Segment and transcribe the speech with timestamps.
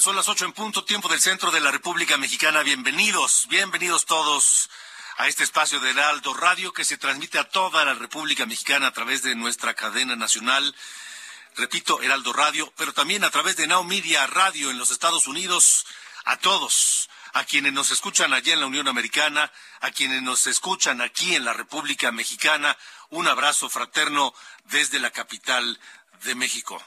[0.00, 2.62] Son las ocho en punto, tiempo del centro de la República Mexicana.
[2.62, 4.70] Bienvenidos, bienvenidos todos
[5.16, 8.92] a este espacio de Heraldo Radio que se transmite a toda la República Mexicana a
[8.92, 10.72] través de nuestra cadena nacional.
[11.56, 15.84] Repito, Heraldo Radio, pero también a través de Now Media Radio en los Estados Unidos.
[16.24, 21.00] A todos, a quienes nos escuchan allá en la Unión Americana, a quienes nos escuchan
[21.00, 22.76] aquí en la República Mexicana,
[23.10, 24.32] un abrazo fraterno
[24.64, 25.80] desde la capital
[26.22, 26.80] de México.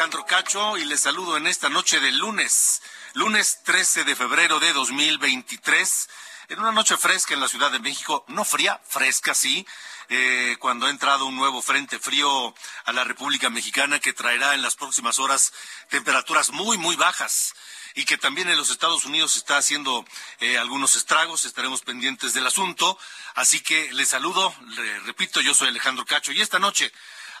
[0.00, 2.80] Alejandro Cacho y les saludo en esta noche de lunes,
[3.12, 6.08] lunes 13 de febrero de 2023,
[6.48, 9.66] en una noche fresca en la Ciudad de México, no fría, fresca sí,
[10.08, 12.54] eh, cuando ha entrado un nuevo frente frío
[12.86, 15.52] a la República Mexicana que traerá en las próximas horas
[15.90, 17.52] temperaturas muy, muy bajas
[17.94, 20.06] y que también en los Estados Unidos está haciendo
[20.38, 22.98] eh, algunos estragos, estaremos pendientes del asunto,
[23.34, 26.90] así que les saludo, le repito, yo soy Alejandro Cacho y esta noche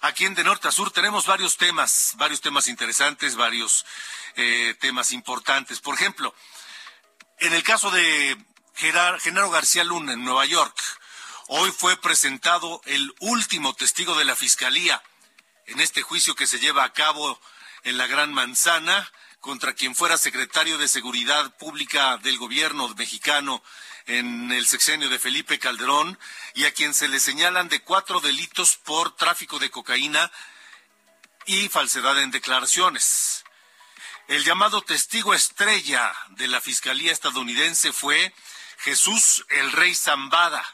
[0.02, 3.84] Aquí en De Norte a Sur tenemos varios temas, varios temas interesantes, varios
[4.34, 5.80] eh, temas importantes.
[5.80, 6.34] Por ejemplo,
[7.38, 8.38] en el caso de
[8.74, 10.74] Genaro García Luna en Nueva York,
[11.48, 15.02] hoy fue presentado el último testigo de la Fiscalía
[15.66, 17.38] en este juicio que se lleva a cabo
[17.82, 19.06] en la Gran Manzana
[19.40, 23.62] contra quien fuera secretario de Seguridad Pública del gobierno mexicano
[24.06, 26.18] en el sexenio de Felipe Calderón
[26.54, 30.30] y a quien se le señalan de cuatro delitos por tráfico de cocaína
[31.46, 33.44] y falsedad en declaraciones.
[34.28, 38.32] El llamado testigo estrella de la Fiscalía estadounidense fue
[38.78, 40.64] Jesús el Rey Zambada,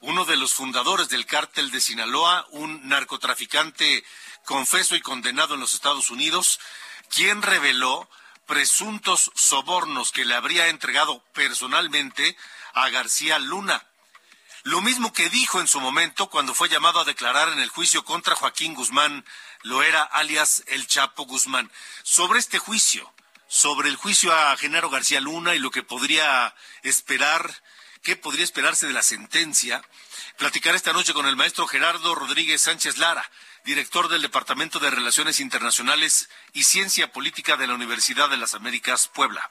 [0.00, 4.04] uno de los fundadores del cártel de Sinaloa, un narcotraficante
[4.44, 6.60] confeso y condenado en los Estados Unidos,
[7.10, 8.08] quien reveló
[8.46, 12.36] presuntos sobornos que le habría entregado personalmente
[12.74, 13.86] a García Luna.
[14.62, 18.04] Lo mismo que dijo en su momento cuando fue llamado a declarar en el juicio
[18.04, 19.24] contra Joaquín Guzmán
[19.62, 21.70] Loera, alias El Chapo Guzmán.
[22.02, 23.12] Sobre este juicio,
[23.48, 27.62] sobre el juicio a Genaro García Luna y lo que podría esperar,
[28.02, 29.82] qué podría esperarse de la sentencia,
[30.36, 33.28] platicar esta noche con el maestro Gerardo Rodríguez Sánchez Lara,
[33.66, 39.10] director del Departamento de Relaciones Internacionales y Ciencia Política de la Universidad de las Américas,
[39.12, 39.50] Puebla.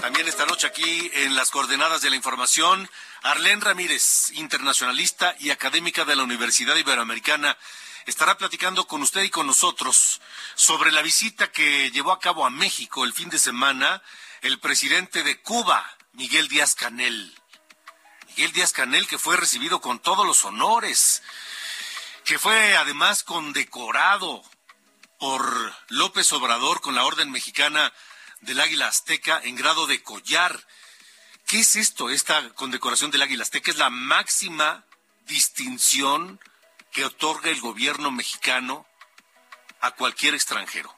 [0.00, 2.88] También esta noche aquí en las coordenadas de la información,
[3.22, 7.58] Arlén Ramírez, internacionalista y académica de la Universidad Iberoamericana,
[8.06, 10.22] estará platicando con usted y con nosotros
[10.54, 14.02] sobre la visita que llevó a cabo a México el fin de semana
[14.40, 17.34] el presidente de Cuba, Miguel Díaz Canel.
[18.38, 21.24] Miguel Díaz Canel que fue recibido con todos los honores,
[22.22, 24.44] que fue además condecorado
[25.18, 27.92] por López Obrador con la Orden Mexicana
[28.42, 30.64] del Águila Azteca en grado de collar.
[31.48, 33.72] ¿Qué es esto, esta condecoración del Águila Azteca?
[33.72, 34.84] Es la máxima
[35.26, 36.38] distinción
[36.92, 38.86] que otorga el gobierno mexicano
[39.80, 40.96] a cualquier extranjero.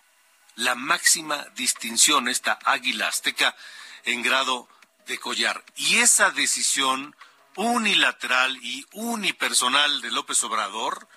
[0.56, 3.56] La máxima distinción, esta Águila Azteca
[4.04, 4.68] en grado
[5.06, 5.64] de collar.
[5.76, 7.16] Y esa decisión
[7.56, 11.08] unilateral y unipersonal de López Obrador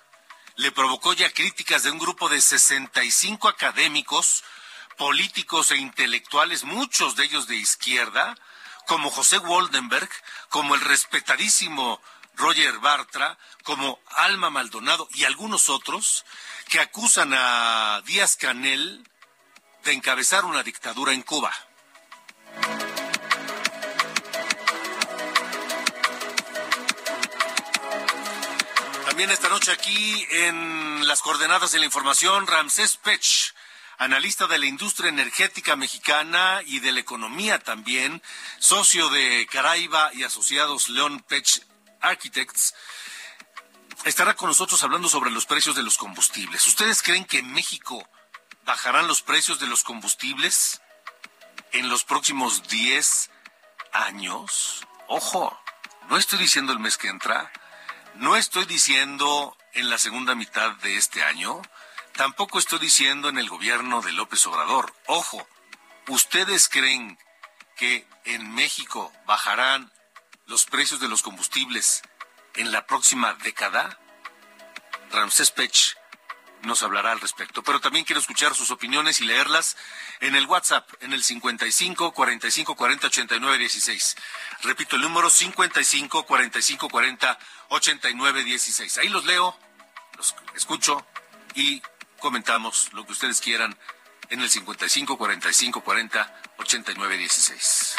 [0.55, 4.43] le provocó ya críticas de un grupo de 65 académicos,
[4.97, 8.35] políticos e intelectuales, muchos de ellos de izquierda,
[8.85, 10.09] como José Waldenberg,
[10.49, 12.01] como el respetadísimo
[12.35, 16.25] Roger Bartra, como Alma Maldonado y algunos otros
[16.69, 19.07] que acusan a Díaz Canel
[19.83, 21.53] de encabezar una dictadura en Cuba.
[29.13, 33.53] También esta noche aquí en las coordenadas de la información, Ramsés Pech,
[33.99, 38.23] analista de la industria energética mexicana y de la economía también,
[38.57, 41.63] socio de Caraiba y asociados León Pech
[42.01, 42.73] Architects,
[44.03, 46.65] estará con nosotros hablando sobre los precios de los combustibles.
[46.65, 48.09] ¿Ustedes creen que en México
[48.65, 50.81] bajarán los precios de los combustibles
[51.71, 53.29] en los próximos 10
[53.91, 54.87] años?
[55.07, 55.55] Ojo,
[56.09, 57.51] no estoy diciendo el mes que entra,
[58.15, 61.61] no estoy diciendo en la segunda mitad de este año,
[62.15, 64.93] tampoco estoy diciendo en el gobierno de López Obrador.
[65.07, 65.47] Ojo,
[66.07, 67.17] ¿ustedes creen
[67.75, 69.91] que en México bajarán
[70.45, 72.01] los precios de los combustibles
[72.55, 73.99] en la próxima década?
[75.11, 75.97] Ramsés Pech
[76.63, 77.63] nos hablará al respecto.
[77.63, 79.77] Pero también quiero escuchar sus opiniones y leerlas
[80.19, 84.15] en el WhatsApp, en el 55 45 40 89 16.
[84.63, 87.39] Repito el número 55 45 40
[87.69, 88.97] 89 16.
[88.97, 89.57] Ahí los leo,
[90.17, 91.05] los escucho
[91.55, 91.81] y
[92.19, 93.77] comentamos lo que ustedes quieran
[94.29, 97.95] en el 55 45 40 89 16.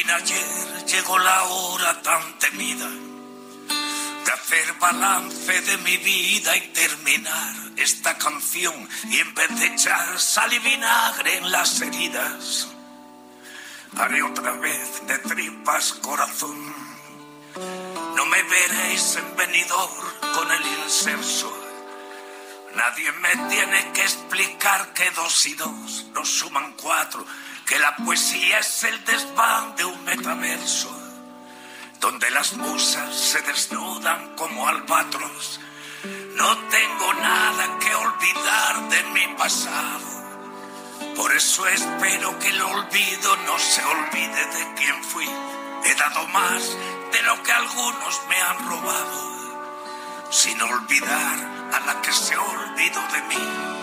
[0.00, 8.16] Ayer llegó la hora tan temida de hacer balance de mi vida y terminar esta
[8.16, 12.68] canción y en vez de echar sal y vinagre en las heridas,
[13.98, 16.74] haré otra vez de tripas corazón.
[18.16, 21.52] No me veréis en venidor con el inserso.
[22.74, 27.26] Nadie me tiene que explicar que dos y dos no suman cuatro
[27.72, 30.94] que la poesía es el desván de un metaverso,
[32.00, 35.58] donde las musas se desnudan como albatros.
[36.36, 40.06] No tengo nada que olvidar de mi pasado.
[41.16, 45.30] Por eso espero que el olvido no se olvide de quién fui.
[45.84, 46.76] He dado más
[47.10, 53.22] de lo que algunos me han robado, sin olvidar a la que se olvidó de
[53.22, 53.81] mí.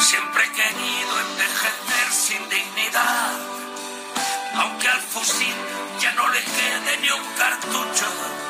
[0.00, 3.32] Siempre he querido envejecer sin dignidad,
[4.54, 5.54] aunque al fusil
[6.00, 8.47] ya no le quede ni un cartucho.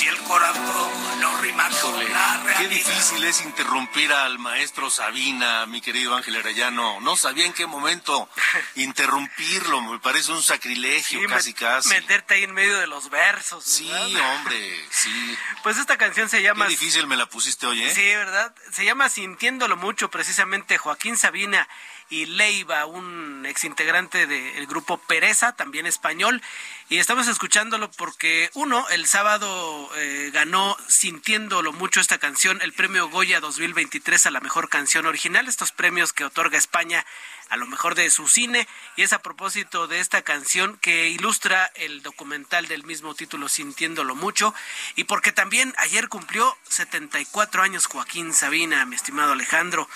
[0.00, 2.56] Si el corazón no rima con la realidad.
[2.56, 7.02] Qué difícil es interrumpir al maestro Sabina, mi querido Ángel Arellano.
[7.02, 8.26] No sabía en qué momento
[8.76, 9.82] interrumpirlo.
[9.82, 11.90] Me parece un sacrilegio, casi, casi.
[11.90, 13.62] Meterte ahí en medio de los versos.
[13.62, 15.36] Sí, hombre, sí.
[15.62, 16.64] Pues esta canción se llama.
[16.64, 17.94] Qué difícil me la pusiste hoy, ¿eh?
[17.94, 18.54] Sí, ¿verdad?
[18.72, 21.68] Se llama Sintiéndolo Mucho, precisamente Joaquín Sabina
[22.10, 26.42] y Leiva, un exintegrante del grupo Pereza, también español.
[26.88, 33.08] Y estamos escuchándolo porque, uno, el sábado eh, ganó Sintiéndolo mucho esta canción, el premio
[33.08, 37.06] Goya 2023 a la mejor canción original, estos premios que otorga España
[37.48, 38.66] a lo mejor de su cine.
[38.96, 44.16] Y es a propósito de esta canción que ilustra el documental del mismo título, Sintiéndolo
[44.16, 44.52] mucho.
[44.96, 49.88] Y porque también ayer cumplió 74 años Joaquín Sabina, mi estimado Alejandro.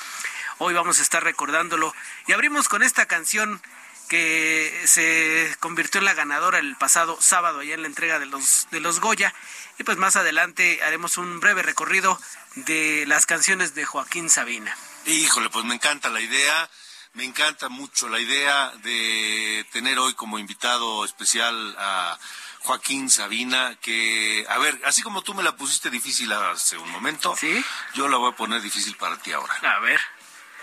[0.59, 1.95] Hoy vamos a estar recordándolo.
[2.27, 3.61] Y abrimos con esta canción
[4.09, 8.69] que se convirtió en la ganadora el pasado sábado allá en la entrega de los
[8.71, 9.35] de los Goya
[9.79, 12.21] y pues más adelante haremos un breve recorrido
[12.55, 14.77] de las canciones de Joaquín Sabina.
[15.07, 16.69] Híjole, pues me encanta la idea,
[17.15, 22.19] me encanta mucho la idea de tener hoy como invitado especial a
[22.61, 27.37] Joaquín Sabina, que, a ver, así como tú me la pusiste difícil hace un momento,
[27.37, 27.63] ¿Sí?
[27.95, 29.55] yo la voy a poner difícil para ti ahora.
[29.63, 30.01] A ver.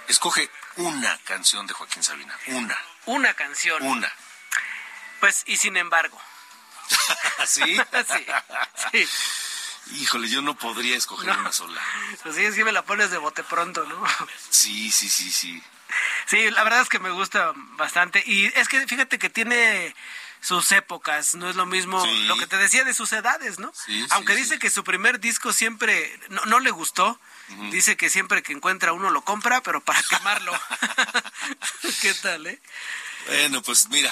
[0.08, 2.78] Escoge una canción de Joaquín Sabina, una.
[3.06, 3.82] Una canción.
[3.84, 4.12] Una.
[5.20, 6.20] Pues, y sin embargo.
[7.46, 7.62] ¿Sí?
[8.08, 9.08] sí, sí.
[9.96, 11.40] Híjole, yo no podría escoger No.
[11.40, 11.82] una sola.
[12.24, 14.04] Pues sí, sí me la pones de bote pronto, ¿no?
[14.50, 15.62] Sí, sí, sí, sí.
[16.26, 18.24] Sí, la verdad es que me gusta bastante.
[18.26, 19.94] Y es que fíjate que tiene
[20.42, 22.24] sus épocas, no es lo mismo Sí.
[22.26, 23.72] lo que te decía de sus edades, ¿no?
[23.74, 24.42] Sí, Aunque sí.
[24.42, 27.20] dice que su primer disco siempre no, no le gustó,
[27.70, 30.52] dice que siempre que encuentra uno lo compra, pero para quemarlo.
[32.02, 32.60] ¿Qué tal, eh?
[33.28, 34.12] Bueno, pues mira,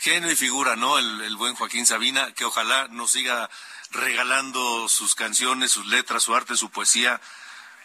[0.00, 0.98] genio y figura, ¿no?
[0.98, 3.50] El, el buen Joaquín Sabina, que ojalá nos siga
[3.90, 7.20] regalando sus canciones, sus letras, su arte, su poesía,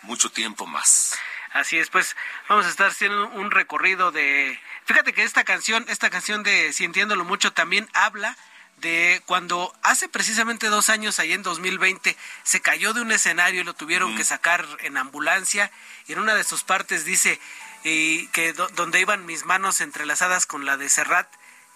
[0.03, 1.17] mucho tiempo más.
[1.53, 2.15] Así es, pues
[2.49, 4.59] vamos a estar haciendo un recorrido de...
[4.85, 8.35] Fíjate que esta canción, esta canción de Sintiéndolo Mucho también habla
[8.77, 13.63] de cuando hace precisamente dos años, ahí en 2020, se cayó de un escenario y
[13.63, 15.71] lo tuvieron que sacar en ambulancia.
[16.07, 17.39] Y en una de sus partes dice
[17.85, 21.27] y que do- donde iban mis manos entrelazadas con la de Serrat,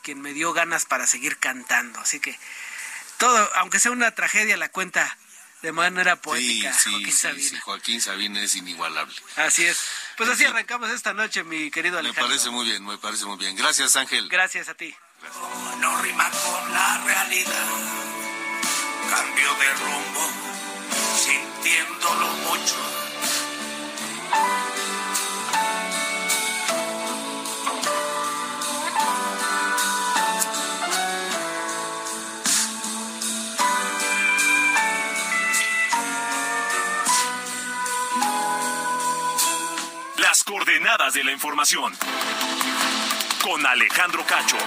[0.03, 1.99] quien me dio ganas para seguir cantando.
[1.99, 2.37] Así que
[3.17, 5.17] todo, aunque sea una tragedia, la cuenta
[5.61, 6.73] de manera poética.
[6.73, 7.49] Sí, Joaquín Sabina.
[7.49, 9.15] Sí, Joaquín Sabina es inigualable.
[9.35, 9.77] Así es.
[10.17, 12.23] Pues así arrancamos esta noche, mi querido Alejandro.
[12.23, 13.55] Me parece muy bien, me parece muy bien.
[13.55, 14.29] Gracias, Ángel.
[14.29, 14.95] Gracias a ti.
[15.79, 17.67] No rima con la realidad.
[19.09, 20.29] Cambio de rumbo,
[21.17, 22.96] sintiéndolo mucho
[40.97, 41.95] de la información.
[43.43, 44.57] Con Alejandro Cacho.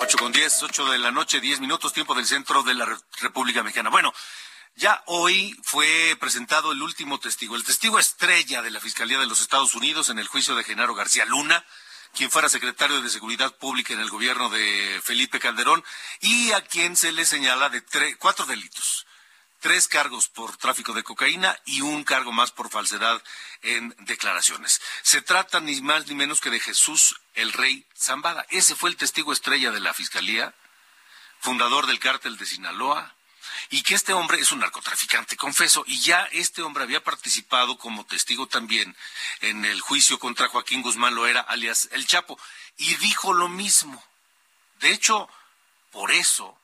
[0.00, 3.62] 8 con 10, 8 de la noche, 10 minutos, tiempo del centro de la República
[3.62, 3.90] Mexicana.
[3.90, 4.12] Bueno,
[4.74, 9.42] ya hoy fue presentado el último testigo, el testigo estrella de la Fiscalía de los
[9.42, 11.64] Estados Unidos en el juicio de Genaro García Luna,
[12.14, 15.84] quien fuera secretario de Seguridad Pública en el gobierno de Felipe Calderón
[16.20, 17.84] y a quien se le señala de
[18.18, 19.06] cuatro delitos
[19.60, 23.22] tres cargos por tráfico de cocaína y un cargo más por falsedad
[23.62, 24.80] en declaraciones.
[25.02, 28.46] Se trata ni más ni menos que de Jesús el Rey Zambada.
[28.50, 30.54] Ese fue el testigo estrella de la Fiscalía,
[31.38, 33.14] fundador del cártel de Sinaloa,
[33.68, 38.06] y que este hombre es un narcotraficante, confeso, y ya este hombre había participado como
[38.06, 38.96] testigo también
[39.40, 42.38] en el juicio contra Joaquín Guzmán Loera, alias El Chapo,
[42.76, 44.02] y dijo lo mismo.
[44.80, 45.28] De hecho,
[45.92, 46.58] por eso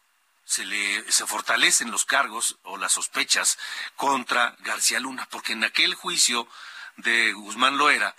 [0.46, 3.58] se le se fortalecen los cargos o las sospechas
[3.96, 6.48] contra García Luna, porque en aquel juicio
[6.96, 8.14] de Guzmán Loera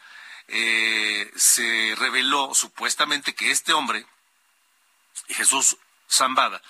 [0.49, 4.05] eh, se reveló supuestamente que este hombre,
[5.29, 5.77] Jesús
[6.11, 6.61] Zambada,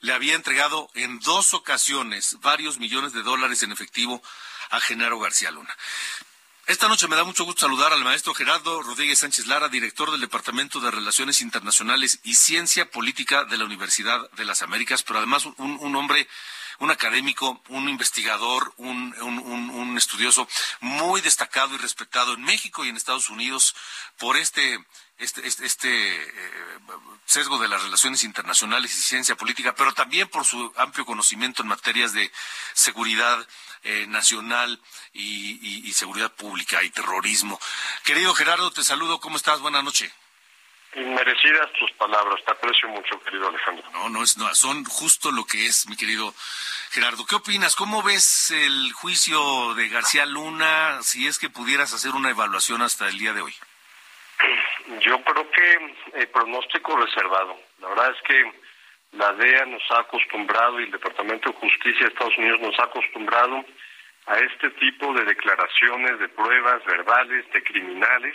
[0.00, 4.22] le había entregado en dos ocasiones varios millones de dólares en efectivo
[4.70, 5.76] a Genaro García Luna.
[6.66, 10.22] Esta noche me da mucho gusto saludar al maestro Gerardo Rodríguez Sánchez Lara, director del
[10.22, 15.44] Departamento de Relaciones Internacionales y Ciencia Política de la Universidad de las Américas, pero además
[15.44, 16.26] un, hombre,
[16.78, 20.48] un académico, un investigador, un, un, estudioso
[20.80, 23.76] muy destacado y respetado en México y en Estados Unidos
[24.16, 24.78] por este
[25.18, 26.30] este, este, este eh,
[27.24, 31.68] sesgo de las relaciones internacionales y ciencia política, pero también por su amplio conocimiento en
[31.68, 32.30] materias de
[32.72, 33.46] seguridad
[33.84, 34.80] eh, nacional
[35.12, 37.60] y, seguridad pública y terrorismo.
[38.04, 39.20] Querido Gerardo, te saludo.
[39.20, 39.60] ¿Cómo estás?
[39.60, 40.12] Buenas noches.
[40.96, 43.88] Inmerecidas tus palabras, te aprecio mucho, querido Alejandro.
[43.92, 46.34] No, no, es, no, son justo lo que es, mi querido
[46.90, 47.24] Gerardo.
[47.26, 47.76] ¿Qué opinas?
[47.76, 53.08] ¿Cómo ves el juicio de García Luna si es que pudieras hacer una evaluación hasta
[53.08, 53.54] el día de hoy?
[55.00, 57.58] Yo creo que el pronóstico reservado.
[57.80, 58.52] La verdad es que
[59.12, 62.84] la DEA nos ha acostumbrado y el Departamento de Justicia de Estados Unidos nos ha
[62.84, 63.64] acostumbrado
[64.26, 68.34] a este tipo de declaraciones, de pruebas verbales, de criminales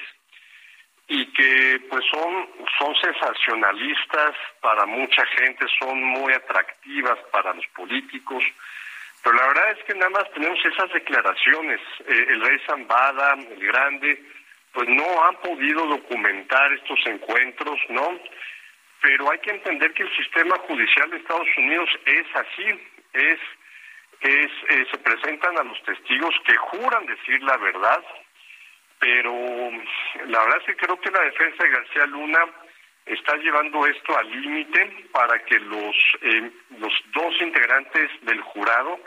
[1.07, 2.47] y que pues son
[2.77, 8.43] son sensacionalistas para mucha gente, son muy atractivas para los políticos,
[9.23, 11.81] pero la verdad es que nada más tenemos esas declaraciones.
[12.07, 14.23] Eh, el rey Zambada, el grande,
[14.73, 18.19] pues no han podido documentar estos encuentros, ¿no?
[19.01, 22.65] Pero hay que entender que el sistema judicial de Estados Unidos es así,
[23.13, 23.39] es,
[24.21, 28.03] es eh, se presentan a los testigos que juran decir la verdad,
[28.99, 29.33] pero
[30.27, 32.39] la verdad es que creo que la defensa de García Luna
[33.05, 38.99] está llevando esto al límite para que los eh, los dos integrantes del jurado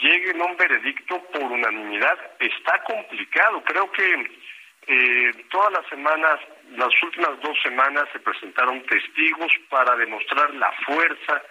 [0.00, 2.18] lleguen a un veredicto por unanimidad.
[2.40, 4.41] Está complicado, creo que
[4.86, 6.40] eh, todas las semanas,
[6.76, 11.42] las últimas dos semanas se presentaron testigos para demostrar la fuerza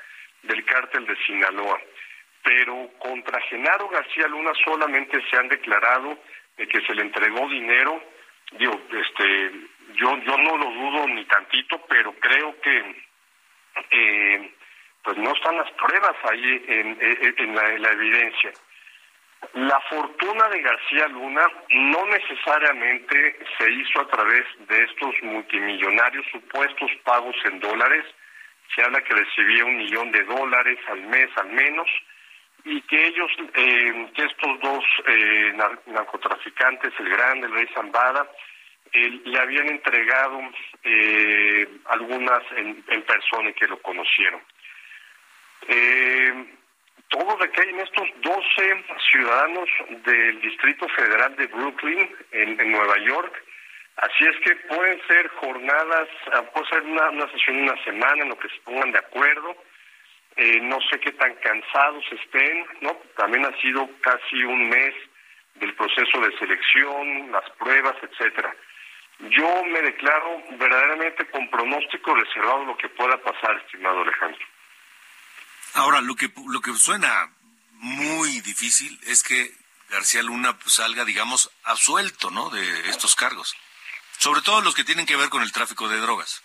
[0.44, 1.80] del cártel de Sinaloa.
[2.44, 6.18] Pero contra Genaro García Luna solamente se han declarado
[6.58, 8.04] de que se le entregó dinero.
[8.58, 9.52] Digo, este,
[9.96, 13.06] yo, yo no lo dudo ni tantito, pero creo que
[13.92, 14.54] eh,
[15.04, 18.52] pues no están las pruebas ahí en, la, en la evidencia.
[19.54, 26.92] La fortuna de García Luna no necesariamente se hizo a través de estos multimillonarios supuestos
[27.04, 28.06] pagos en dólares.
[28.74, 31.88] Se habla que recibía un millón de dólares al mes al menos
[32.64, 35.54] y que ellos, eh, que estos dos eh,
[35.88, 38.30] narcotraficantes, el grande, el rey Zambada,
[38.94, 40.40] le habían entregado
[40.84, 44.42] eh, algunas en, en persona que lo conocieron.
[45.68, 46.46] Eh,
[47.12, 53.44] todo recae en estos 12 ciudadanos del Distrito Federal de Brooklyn, en, Nueva York.
[53.98, 58.30] Así es que pueden ser jornadas, ah, puede ser una, sesión de una semana en
[58.30, 59.56] lo que se pongan de acuerdo.
[60.38, 62.96] Eh, no sé qué tan cansados estén, ¿no?
[63.18, 64.96] También ha sido casi un mes
[65.56, 68.56] del proceso de selección, las pruebas, etcétera.
[69.20, 74.46] yo me declaro verdaderamente con pronóstico reservado lo que pueda pasar, estimado Alejandro.
[75.74, 77.32] Ahora, lo que, lo que suena
[77.74, 79.56] muy difícil es que
[79.90, 82.50] García Luna pues, salga, digamos, absuelto, ¿no?
[82.50, 83.56] De estos cargos.
[84.18, 86.44] Sobre todo los que tienen que ver con el tráfico de drogas.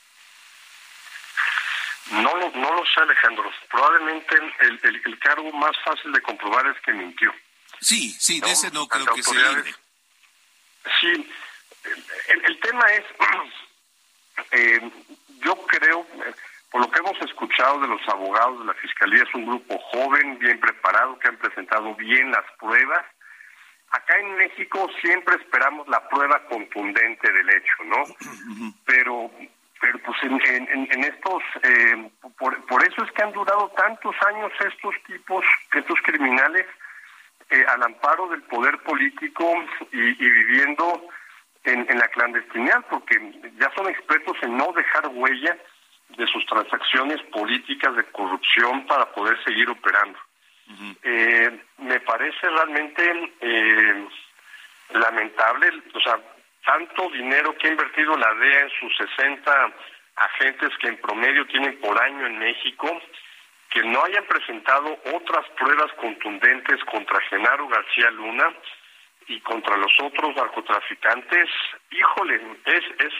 [2.11, 3.50] No, lo, no lo sé, Alejandro.
[3.68, 7.35] Probablemente el, el, cargo más fácil de comprobar es que mintió.
[7.80, 9.75] Sí, sí, de ese no creo que se libre.
[11.00, 11.28] Sí,
[12.28, 13.04] el, tema es,
[14.52, 14.90] eh,
[15.40, 16.06] yo creo,
[16.70, 20.38] por lo que hemos escuchado de los abogados de la Fiscalía, es un grupo joven,
[20.38, 23.04] bien preparado, que han presentado bien las pruebas.
[23.90, 28.04] Acá en México siempre esperamos la prueba contundente del hecho, ¿no?
[28.85, 29.30] Pero
[29.78, 34.50] pero pues en, en, estos, eh, por, por, eso es que han durado tantos años
[34.58, 35.44] estos tipos,
[35.75, 36.66] estos criminales,
[37.50, 39.44] eh, al amparo del poder político
[39.92, 41.08] y, y viviendo
[41.64, 43.16] en, en, la clandestinidad, porque
[43.58, 45.56] ya son expertos en no dejar huella
[46.09, 50.19] de sus transacciones políticas de corrupción para poder seguir operando.
[51.03, 54.09] eh, me parece realmente eh,
[54.91, 56.19] lamentable, o sea,
[56.65, 59.73] tanto dinero que ha invertido la DEA en sus 60
[60.17, 63.01] agentes que en promedio tienen por año en México,
[63.71, 68.53] que no hayan presentado otras pruebas contundentes contra Genaro García Luna
[69.29, 71.49] y contra los otros narcotraficantes,
[71.91, 73.13] híjole, es, es,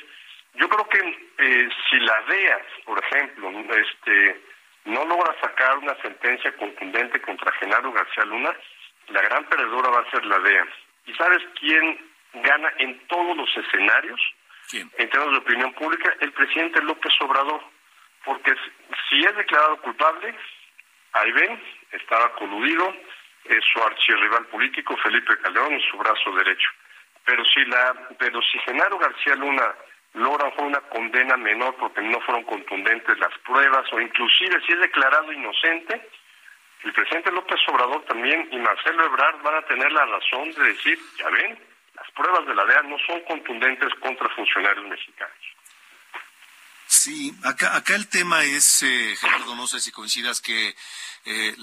[0.57, 4.41] yo creo que eh, si la DEA, por ejemplo, este,
[4.85, 8.55] no logra sacar una sentencia contundente contra Genaro García Luna,
[9.09, 10.67] la gran perdedora va a ser la DEA.
[11.07, 11.99] ¿Y sabes quién
[12.43, 14.21] gana en todos los escenarios,
[14.73, 17.63] en términos de opinión pública, el presidente López Obrador.
[18.25, 18.55] Porque
[19.09, 20.35] si es declarado culpable,
[21.13, 22.95] ahí ven, estaba coludido,
[23.45, 26.69] es su archirrival político, Felipe Calderón, y su brazo derecho.
[27.25, 29.75] Pero si, la, pero si Genaro García Luna
[30.17, 35.33] logra una condena menor porque no fueron contundentes las pruebas, o inclusive si es declarado
[35.33, 36.09] inocente,
[36.85, 40.99] el presidente López Obrador también y Marcelo Ebrard van a tener la razón de decir,
[41.19, 41.59] ya ven,
[41.95, 45.37] las pruebas de la DEA no son contundentes contra funcionarios mexicanos.
[46.87, 50.75] Sí, acá, acá el tema es, eh, Gerardo, no sé si coincidas que
[51.25, 51.57] eh,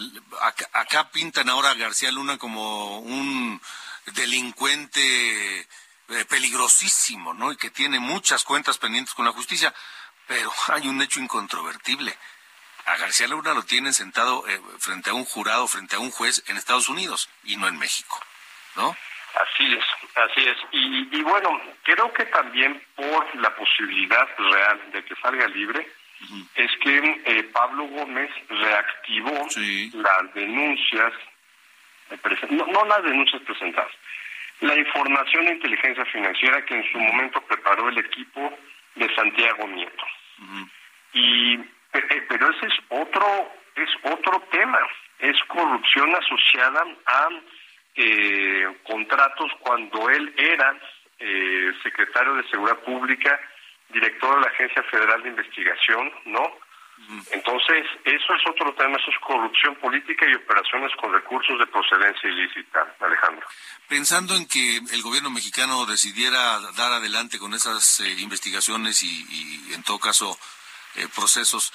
[0.74, 3.62] acá, pintan ahora a García Luna como un
[4.14, 5.66] delincuente
[6.30, 7.52] peligrosísimo, ¿no?
[7.52, 9.74] Y que tiene muchas cuentas pendientes con la justicia,
[10.28, 12.16] pero hay un hecho incontrovertible.
[12.86, 14.44] A García Luna lo tienen sentado
[14.80, 18.20] frente a un jurado, frente a un juez en Estados Unidos y no en México,
[18.76, 18.94] ¿no?
[19.34, 19.84] Así es,
[20.16, 20.58] así es.
[20.72, 25.90] Y, bueno, creo que también por la posibilidad real de que salga libre,
[26.56, 29.48] es que eh, Pablo Gómez reactivó
[29.94, 31.14] las denuncias,
[32.50, 33.92] no, no las denuncias presentadas,
[34.64, 38.58] la información de inteligencia financiera que en su momento preparó el equipo
[38.96, 40.06] de Santiago Nieto.
[41.14, 44.80] Y eh, pero ese es otro es otro tema,
[45.20, 47.30] es corrupción asociada a
[47.96, 50.78] eh, contratos cuando él era
[51.20, 53.40] eh, secretario de Seguridad Pública,
[53.90, 56.58] director de la Agencia Federal de Investigación, ¿no?
[57.32, 62.30] Entonces, eso es otro tema, eso es corrupción política y operaciones con recursos de procedencia
[62.30, 63.48] ilícita, Alejandro.
[63.88, 69.84] Pensando en que el gobierno mexicano decidiera dar adelante con esas eh, investigaciones y, en
[69.84, 70.38] todo caso,
[70.96, 71.74] eh, procesos,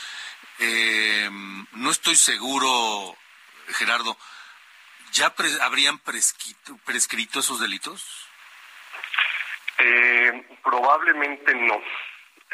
[0.59, 1.29] eh,
[1.73, 3.17] no estoy seguro,
[3.69, 4.17] Gerardo,
[5.13, 8.29] ¿Ya habrían prescrito, esos delitos?
[9.79, 11.81] Eh, probablemente no,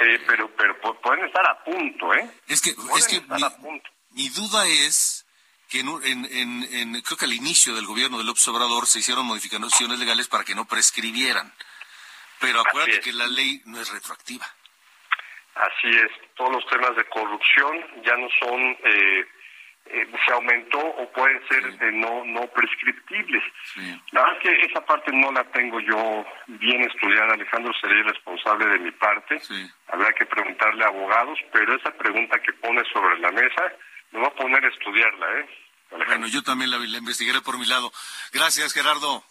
[0.00, 2.28] eh, pero pero pueden estar a punto, ¿eh?
[2.48, 3.22] Es que, es que
[4.10, 5.26] mi, duda es
[5.68, 10.28] que en, en, creo que al inicio del gobierno del observador se hicieron modificaciones legales
[10.28, 11.52] para que no prescribieran,
[12.40, 14.46] pero acuérdate que la ley no es retroactiva.
[15.54, 19.24] Así es, todos los temas de corrupción ya no son eh,
[19.86, 23.42] eh, se aumentó o pueden ser eh, no no prescriptibles.
[24.12, 28.66] La verdad es que esa parte no la tengo yo bien estudiada, Alejandro, sería irresponsable
[28.66, 29.40] de mi parte.
[29.88, 33.72] Habrá que preguntarle a abogados, pero esa pregunta que pone sobre la mesa,
[34.12, 35.48] me voy a poner a estudiarla, ¿eh?
[35.90, 37.92] Bueno, yo también la, la investigaré por mi lado.
[38.32, 39.22] Gracias, Gerardo.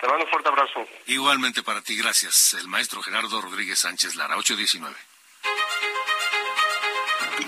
[0.00, 0.88] Te mando un fuerte abrazo.
[1.06, 2.54] Igualmente para ti, gracias.
[2.54, 4.96] El maestro Gerardo Rodríguez Sánchez Lara, 819.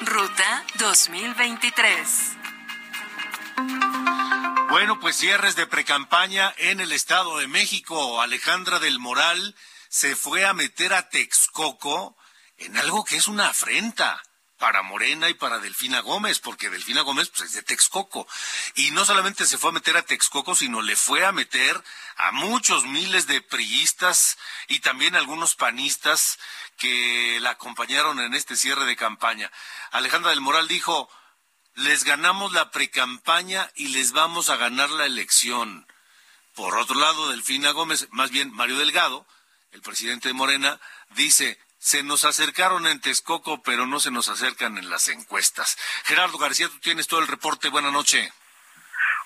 [0.02, 2.36] Ruta 2023.
[4.70, 8.22] Bueno, pues cierres de precampaña en el Estado de México.
[8.22, 9.54] Alejandra del Moral
[9.90, 12.16] se fue a meter a Texcoco
[12.56, 14.22] en algo que es una afrenta
[14.60, 18.28] para Morena y para Delfina Gómez, porque Delfina Gómez pues, es de Texcoco.
[18.76, 21.82] Y no solamente se fue a meter a Texcoco, sino le fue a meter
[22.16, 24.36] a muchos miles de priistas
[24.68, 26.38] y también algunos panistas
[26.76, 29.50] que la acompañaron en este cierre de campaña.
[29.92, 31.10] Alejandra del Moral dijo,
[31.74, 35.86] les ganamos la precampaña y les vamos a ganar la elección.
[36.54, 39.26] Por otro lado, Delfina Gómez, más bien Mario Delgado,
[39.72, 40.78] el presidente de Morena,
[41.10, 45.78] dice, se nos acercaron en Texcoco, pero no se nos acercan en las encuestas.
[46.04, 47.70] Gerardo García, tú tienes todo el reporte.
[47.70, 48.30] Buenas noches.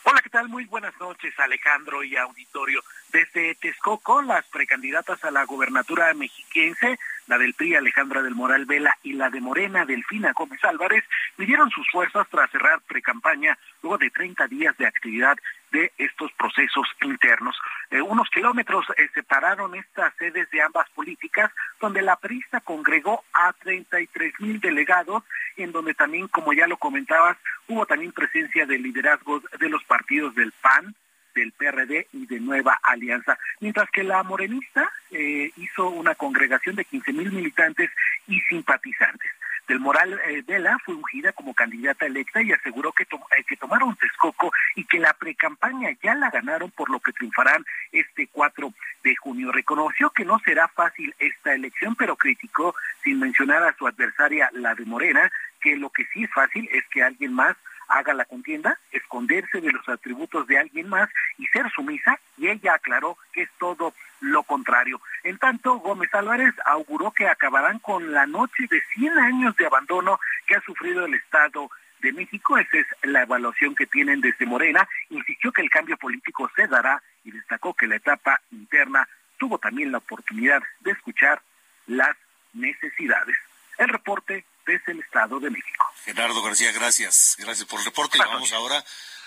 [0.04, 0.48] Hola, ¿qué tal?
[0.48, 2.82] Muy buenas noches, Alejandro y auditorio.
[3.08, 8.96] Desde Texcoco, las precandidatas a la gobernatura mexiquense, la del PRI Alejandra del Moral Vela
[9.02, 11.04] y la de Morena Delfina Gómez Álvarez,
[11.38, 15.36] midieron sus fuerzas tras cerrar precampaña luego de 30 días de actividad
[15.74, 17.56] de estos procesos internos.
[17.90, 23.52] Eh, unos kilómetros eh, separaron estas sedes de ambas políticas, donde la prista congregó a
[23.52, 25.24] 33 mil delegados,
[25.56, 30.34] en donde también, como ya lo comentabas, hubo también presencia de liderazgos de los partidos
[30.36, 30.94] del PAN,
[31.34, 36.84] del PRD y de Nueva Alianza, mientras que la morenista eh, hizo una congregación de
[36.84, 37.90] 15 mil militantes
[38.28, 39.30] y simpatizantes.
[39.66, 43.96] Del Moral eh, Vela fue ungida como candidata electa y aseguró que, eh, que tomaron
[43.96, 48.72] Texcoco y que la precampaña ya la ganaron, por lo que triunfarán este 4
[49.02, 49.52] de junio.
[49.52, 54.74] Reconoció que no será fácil esta elección, pero criticó, sin mencionar a su adversaria, la
[54.74, 57.56] de Morena, que lo que sí es fácil es que alguien más
[57.88, 62.74] haga la contienda, esconderse de los atributos de alguien más y ser sumisa, y ella
[62.74, 65.00] aclaró que es todo lo contrario.
[65.22, 70.18] En tanto, Gómez Álvarez auguró que acabarán con la noche de 100 años de abandono
[70.46, 71.70] que ha sufrido el Estado
[72.00, 72.58] de México.
[72.58, 74.88] Esa es la evaluación que tienen desde Morena.
[75.10, 79.92] Insistió que el cambio político se dará y destacó que la etapa interna tuvo también
[79.92, 81.40] la oportunidad de escuchar
[81.86, 82.16] las
[82.52, 83.36] necesidades.
[83.78, 85.84] El reporte desde el Estado de México.
[86.04, 87.36] Gerardo García, gracias.
[87.38, 88.18] Gracias por el reporte.
[88.18, 88.84] Y vamos ahora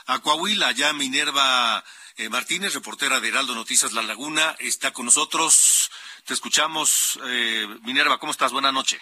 [0.08, 0.72] a Coahuila.
[0.72, 1.84] Ya Minerva
[2.18, 5.92] eh, Martínez, reportera de Heraldo Noticias La Laguna, está con nosotros.
[6.26, 7.20] Te escuchamos.
[7.26, 8.52] Eh, Minerva, ¿cómo estás?
[8.52, 9.00] Buenas noches.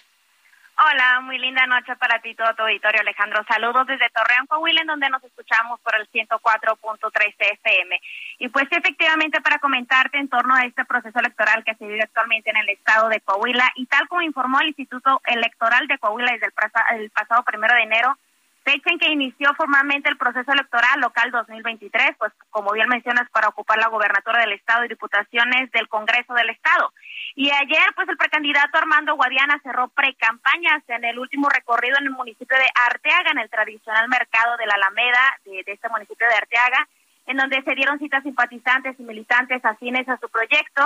[0.78, 3.46] Hola, muy linda noche para ti todo tu auditorio, Alejandro.
[3.48, 8.02] Saludos desde Torreón, Coahuila, en donde nos escuchamos por el 104.3 FM.
[8.40, 12.50] Y pues efectivamente para comentarte en torno a este proceso electoral que se vive actualmente
[12.50, 16.48] en el estado de Coahuila y tal como informó el Instituto Electoral de Coahuila desde
[16.48, 18.18] el, pasado primero de enero,
[18.66, 23.48] fecha en que inició formalmente el proceso electoral local 2023, pues como bien mencionas, para
[23.48, 26.92] ocupar la gobernatura del Estado y diputaciones del Congreso del Estado.
[27.36, 32.12] Y ayer, pues el precandidato Armando Guadiana cerró precampañas en el último recorrido en el
[32.12, 36.36] municipio de Arteaga, en el tradicional mercado de la Alameda de, de este municipio de
[36.36, 36.88] Arteaga,
[37.26, 40.82] en donde se dieron citas simpatizantes y militantes afines a su proyecto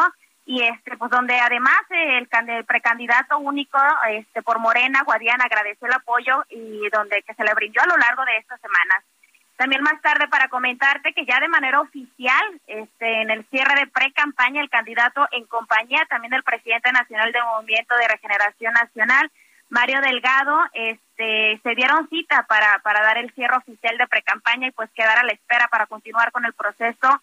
[0.50, 2.28] y este pues donde además el,
[2.66, 3.78] precandidato único
[4.10, 7.98] este por Morena Guadiana agradeció el apoyo y donde que se le brindó a lo
[7.98, 9.04] largo de estas semanas.
[9.60, 13.88] También más tarde para comentarte que ya de manera oficial este en el cierre de
[13.88, 19.30] pre-campaña el candidato en compañía también del presidente nacional del Movimiento de Regeneración Nacional
[19.68, 24.72] Mario Delgado este se dieron cita para para dar el cierre oficial de pre-campaña y
[24.72, 27.22] pues quedar a la espera para continuar con el proceso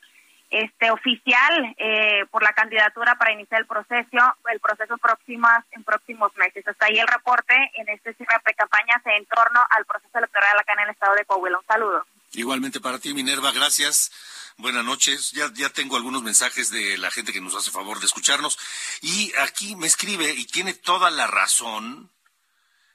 [0.50, 4.18] este oficial eh, por la candidatura para iniciar el proceso
[4.52, 6.68] el proceso próximas en próximos meses.
[6.68, 10.74] Hasta ahí el reporte en este cierre de campaña en torno al proceso electoral acá
[10.74, 11.60] en el estado de Coahuila.
[11.60, 14.10] Un saludo igualmente para ti Minerva gracias.
[14.58, 15.32] Buenas noches.
[15.32, 18.58] Ya ya tengo algunos mensajes de la gente que nos hace favor de escucharnos.
[19.02, 22.10] Y aquí me escribe y tiene toda la razón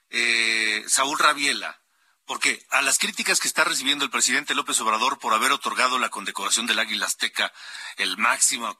[0.09, 1.81] eh, Saúl Rabiela
[2.25, 6.07] porque a las críticas que está recibiendo el presidente López Obrador por haber otorgado la
[6.07, 7.51] condecoración del Águila Azteca,
[7.97, 8.79] el máximo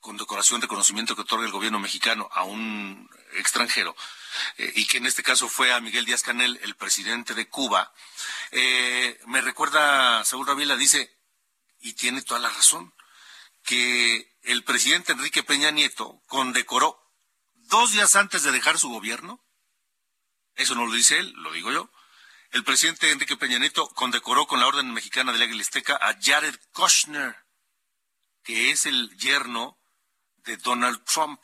[0.00, 3.94] condecoración, reconocimiento que otorga el gobierno mexicano a un extranjero,
[4.56, 7.92] eh, y que en este caso fue a Miguel Díaz Canel, el presidente de Cuba,
[8.50, 11.16] eh, me recuerda, Saúl Ravila dice,
[11.80, 12.94] y tiene toda la razón,
[13.62, 16.98] que el presidente Enrique Peña Nieto condecoró
[17.54, 19.44] dos días antes de dejar su gobierno,
[20.56, 21.90] eso no lo dice él, lo digo yo,
[22.50, 25.64] el presidente Enrique Peña Nieto condecoró con la Orden Mexicana de la Águila
[26.00, 27.36] a Jared Kushner,
[28.42, 29.78] que es el yerno
[30.44, 31.40] de Donald Trump.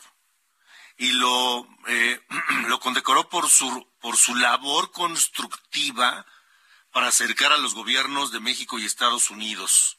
[0.96, 2.20] Y lo, eh,
[2.68, 6.26] lo condecoró por su, por su labor constructiva
[6.92, 9.98] para acercar a los gobiernos de México y Estados Unidos.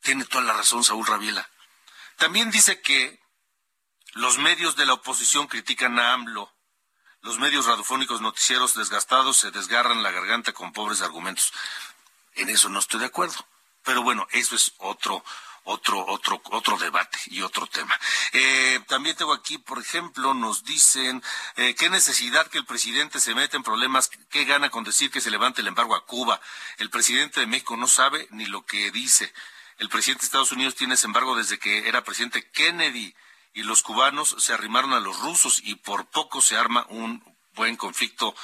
[0.00, 1.48] Tiene toda la razón Saúl Rabiela.
[2.16, 3.20] También dice que
[4.12, 6.54] los medios de la oposición critican a AMLO
[7.24, 11.54] los medios radiofónicos noticieros desgastados se desgarran la garganta con pobres argumentos.
[12.34, 13.46] En eso no estoy de acuerdo.
[13.82, 15.24] Pero bueno, eso es otro,
[15.64, 17.98] otro, otro, otro debate y otro tema.
[18.32, 21.22] Eh, también tengo aquí, por ejemplo, nos dicen
[21.56, 25.20] eh, qué necesidad que el presidente se meta en problemas, qué gana con decir que
[25.20, 26.40] se levante el embargo a Cuba.
[26.78, 29.32] El presidente de México no sabe ni lo que dice.
[29.78, 33.14] El presidente de Estados Unidos tiene ese embargo desde que era presidente Kennedy
[33.54, 37.24] y los cubanos se arrimaron a los rusos y por poco se arma un
[37.54, 38.34] buen conflicto.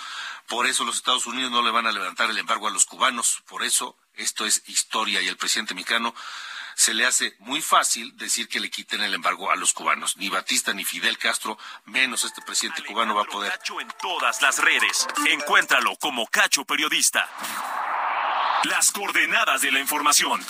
[0.49, 3.43] Por eso los Estados Unidos no le van a levantar el embargo a los cubanos.
[3.47, 6.15] Por eso esto es historia y el presidente mexicano
[6.81, 10.16] se le hace muy fácil decir que le quiten el embargo a los cubanos.
[10.16, 13.53] Ni Batista ni Fidel Castro, menos este presidente cubano va a poder.
[13.53, 15.07] Cacho en todas las redes.
[15.27, 17.29] Encuéntralo como Cacho Periodista.
[18.64, 20.43] Las coordenadas de la información.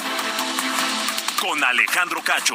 [1.41, 2.55] Con Alejandro Cacho.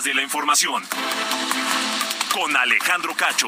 [0.00, 0.82] De la información.
[2.32, 3.46] Con Alejandro Cacho.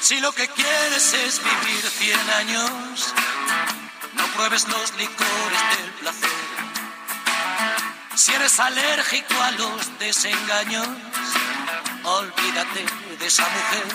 [0.00, 3.14] Si lo que quieres es vivir 100 años,
[4.40, 6.30] pruebes los licores del placer.
[8.14, 10.88] Si eres alérgico a los desengaños,
[12.04, 12.86] olvídate
[13.18, 13.86] de esa mujer.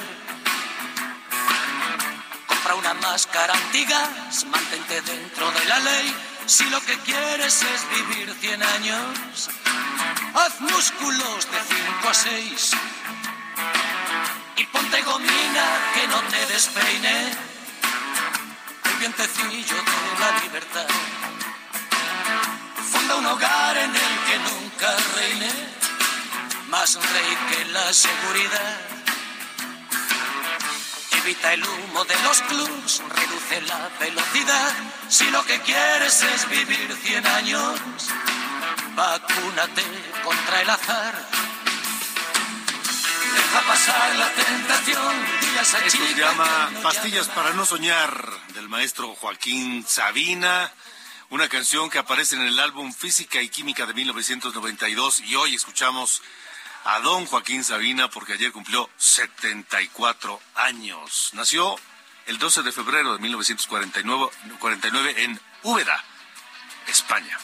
[2.45, 6.15] Compra una máscara antigas, mantente dentro de la ley.
[6.45, 9.49] Si lo que quieres es vivir 100 años,
[10.35, 11.59] haz músculos de
[12.03, 12.71] 5 a 6
[14.57, 17.54] y ponte gomina que no te despeine
[19.05, 20.87] vientecillo de la libertad.
[22.91, 25.51] Funda un hogar en el que nunca reine
[26.69, 28.77] más rey que la seguridad.
[31.21, 34.73] Evita el humo de los clubs, reduce la velocidad.
[35.07, 37.79] Si lo que quieres es vivir 100 años,
[38.95, 39.83] vacúnate
[40.23, 41.15] contra el azar.
[43.35, 45.15] Deja pasar la tentación,
[45.59, 48.34] a Esto se llama Pastillas para no soñar
[48.69, 50.71] maestro Joaquín Sabina,
[51.29, 56.21] una canción que aparece en el álbum Física y Química de 1992 y hoy escuchamos
[56.85, 61.31] a don Joaquín Sabina porque ayer cumplió 74 años.
[61.33, 61.75] Nació
[62.27, 66.03] el 12 de febrero de 1949 49 en Úbeda,
[66.87, 67.37] España.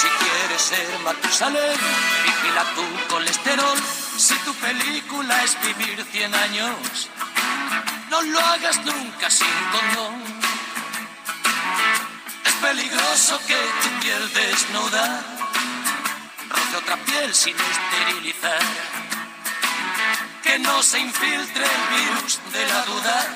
[0.00, 1.78] Si quieres ser Matusalén,
[2.42, 3.78] vigila tu colesterol.
[4.16, 7.08] Si tu película es vivir 100 años,
[8.10, 10.22] no lo hagas nunca sin condón.
[12.44, 15.24] Es peligroso que tu piel desnuda
[16.48, 18.60] roce otra piel sin esterilizar.
[20.42, 23.26] Que no se infiltre el virus de la duda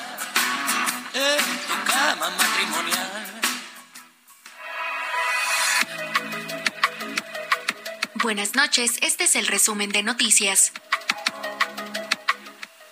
[1.13, 3.32] en tu cama matrimonial.
[8.23, 10.71] Buenas noches, este es el resumen de noticias.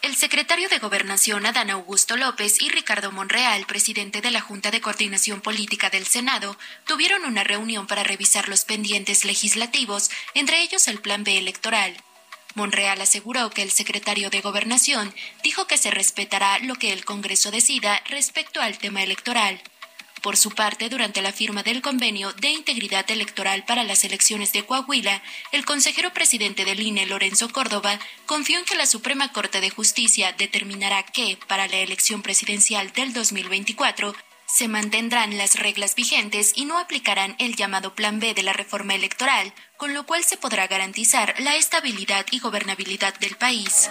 [0.01, 4.81] El secretario de Gobernación Adán Augusto López y Ricardo Monreal, presidente de la Junta de
[4.81, 10.99] Coordinación Política del Senado, tuvieron una reunión para revisar los pendientes legislativos, entre ellos el
[10.99, 11.95] Plan B electoral.
[12.55, 17.51] Monreal aseguró que el secretario de Gobernación dijo que se respetará lo que el Congreso
[17.51, 19.61] decida respecto al tema electoral.
[20.21, 24.63] Por su parte, durante la firma del convenio de integridad electoral para las elecciones de
[24.63, 29.71] Coahuila, el consejero presidente del INE, Lorenzo Córdoba, confió en que la Suprema Corte de
[29.71, 34.13] Justicia determinará que, para la elección presidencial del 2024,
[34.45, 38.93] se mantendrán las reglas vigentes y no aplicarán el llamado Plan B de la reforma
[38.93, 43.89] electoral, con lo cual se podrá garantizar la estabilidad y gobernabilidad del país.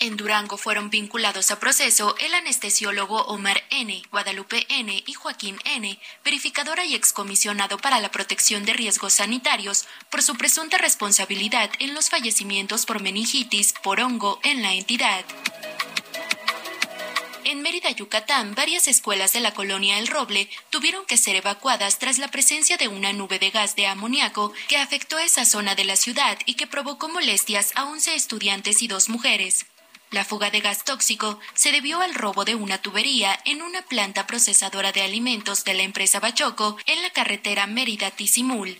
[0.00, 5.02] En Durango fueron vinculados a proceso el anestesiólogo Omar N., Guadalupe N.
[5.04, 10.78] y Joaquín N., verificadora y excomisionado para la protección de riesgos sanitarios, por su presunta
[10.78, 15.24] responsabilidad en los fallecimientos por meningitis por hongo en la entidad.
[17.42, 22.18] En Mérida, Yucatán, varias escuelas de la colonia El Roble tuvieron que ser evacuadas tras
[22.18, 25.96] la presencia de una nube de gas de amoníaco que afectó esa zona de la
[25.96, 29.66] ciudad y que provocó molestias a 11 estudiantes y dos mujeres.
[30.10, 34.26] La fuga de gas tóxico se debió al robo de una tubería en una planta
[34.26, 38.78] procesadora de alimentos de la empresa Bachoco en la carretera Mérida-Tizimul.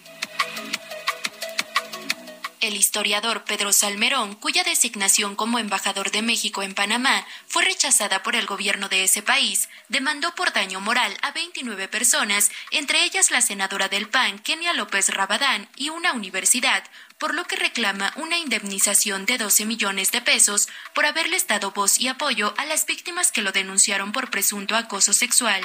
[2.60, 8.34] El historiador Pedro Salmerón, cuya designación como embajador de México en Panamá fue rechazada por
[8.34, 13.42] el gobierno de ese país, demandó por daño moral a 29 personas, entre ellas la
[13.42, 16.82] senadora del PAN, Kenia López Rabadán, y una universidad,
[17.18, 22.00] por lo que reclama una indemnización de 12 millones de pesos por haberles dado voz
[22.00, 25.60] y apoyo a las víctimas que lo denunciaron por presunto acoso sexual.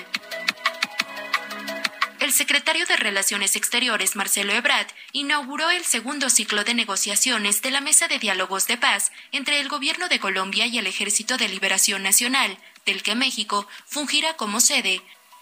[2.23, 7.81] El secretario de Relaciones Exteriores, Marcelo Ebrard, inauguró el segundo ciclo de negociaciones de la
[7.81, 12.01] Mesa de Diálogos de Paz entre el Gobierno de Colombia y el Ejército de Liberación
[12.01, 15.01] Nacional, del que México fungirá como sede.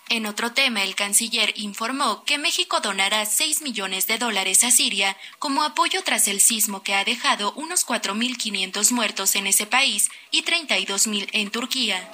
[0.09, 5.15] En otro tema, el canciller informó que México donará 6 millones de dólares a Siria
[5.37, 10.41] como apoyo tras el sismo que ha dejado unos 4.500 muertos en ese país y
[10.41, 12.09] 32.000 en Turquía.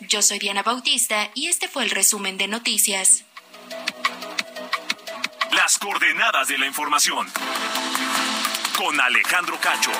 [0.00, 3.24] Yo soy Diana Bautista y este fue el resumen de noticias.
[5.52, 7.26] Las coordenadas de la información.
[8.76, 9.90] Con Alejandro Cacho.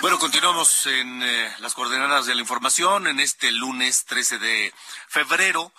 [0.00, 4.72] Bueno, continuamos en eh, las coordenadas de la información en este lunes 13 de
[5.08, 5.74] febrero.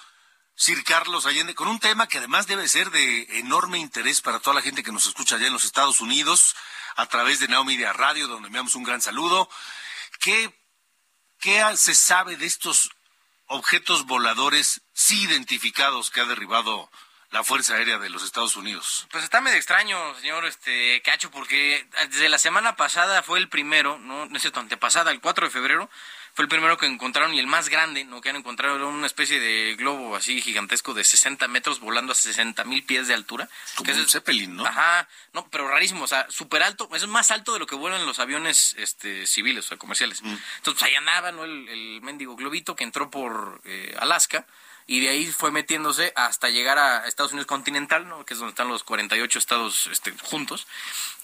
[0.61, 4.53] Sir Carlos Allende, con un tema que además debe ser de enorme interés para toda
[4.53, 6.55] la gente que nos escucha allá en los Estados Unidos,
[6.97, 9.49] a través de Now Media Radio, donde enviamos un gran saludo.
[10.19, 10.53] ¿Qué,
[11.39, 12.91] qué se sabe de estos
[13.47, 16.91] objetos voladores sí identificados que ha derribado
[17.31, 19.07] la Fuerza Aérea de los Estados Unidos?
[19.09, 23.97] Pues está medio extraño, señor este Cacho, porque desde la semana pasada fue el primero,
[23.97, 25.89] no, no es cierto, antepasada, el 4 de febrero,
[26.33, 28.21] fue el primero que encontraron y el más grande, ¿no?
[28.21, 32.15] Que han encontrado era una especie de globo así gigantesco de 60 metros volando a
[32.15, 33.49] 60 mil pies de altura.
[33.75, 34.65] Como que un es, Zeppelin, ¿no?
[34.65, 38.05] Ajá, no, pero rarísimo, o sea, súper alto, es más alto de lo que vuelan
[38.05, 40.21] los aviones este, civiles, o sea, comerciales.
[40.21, 41.43] Entonces, pues ahí andaba, ¿no?
[41.43, 44.45] El, el mendigo globito que entró por eh, Alaska
[44.87, 48.25] y de ahí fue metiéndose hasta llegar a Estados Unidos continental, ¿no?
[48.25, 50.67] que es donde están los 48 estados este, juntos.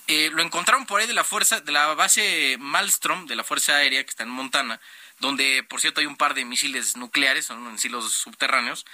[0.08, 3.76] Eh, lo encontraron por ahí de la fuerza, de la base Malmstrom, de la Fuerza
[3.76, 4.80] Aérea que está en Montana,
[5.20, 8.86] donde por cierto hay un par de misiles nucleares, son en silos subterráneos,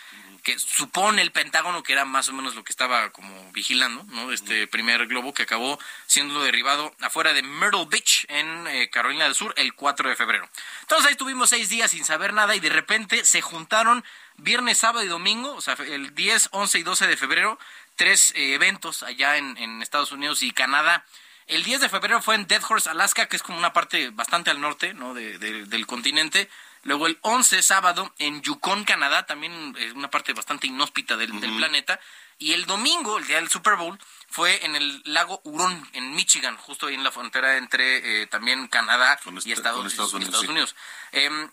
[0.42, 4.32] que supone el Pentágono que era más o menos lo que estaba como vigilando, ¿no?
[4.32, 9.36] Este primer globo que acabó siendo derribado afuera de Myrtle Beach, en eh, Carolina del
[9.36, 10.50] Sur, el 4 de febrero.
[10.82, 14.04] Entonces ahí estuvimos seis días sin saber nada y de repente se juntaron
[14.38, 17.60] viernes, sábado y domingo, o sea, el 10, 11 y 12 de febrero,
[17.96, 21.06] tres eh, eventos allá en, en Estados Unidos y Canadá.
[21.48, 24.50] El 10 de febrero fue en Dead Horse, Alaska, que es como una parte bastante
[24.50, 25.14] al norte ¿no?
[25.14, 26.50] de, de, del continente.
[26.84, 31.56] Luego el 11 sábado en Yukon, Canadá, también es una parte bastante inhóspita del, del,
[31.56, 32.00] planeta.
[32.38, 36.58] Y el domingo, el día del Super Bowl, fue en el lago Hurón, en Michigan,
[36.58, 40.34] justo ahí en la frontera entre eh, también Canadá este, y Estados, Estados Unidos.
[40.34, 40.76] Estados Unidos.
[41.12, 41.20] Sí.
[41.20, 41.50] Eh,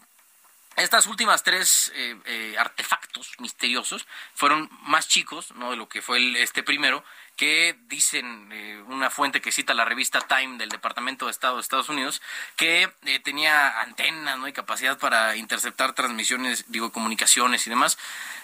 [0.83, 5.71] estas últimas tres eh, eh, artefactos misteriosos fueron más chicos ¿no?
[5.71, 7.05] de lo que fue el, este primero,
[7.37, 11.63] que dicen eh, una fuente que cita la revista Time del Departamento de Estado de
[11.63, 12.21] Estados Unidos,
[12.57, 12.91] que
[13.25, 14.49] tenía antenas ¿no?
[14.49, 17.99] y capacidad para interceptar transmisiones, digo, comunicaciones y demás.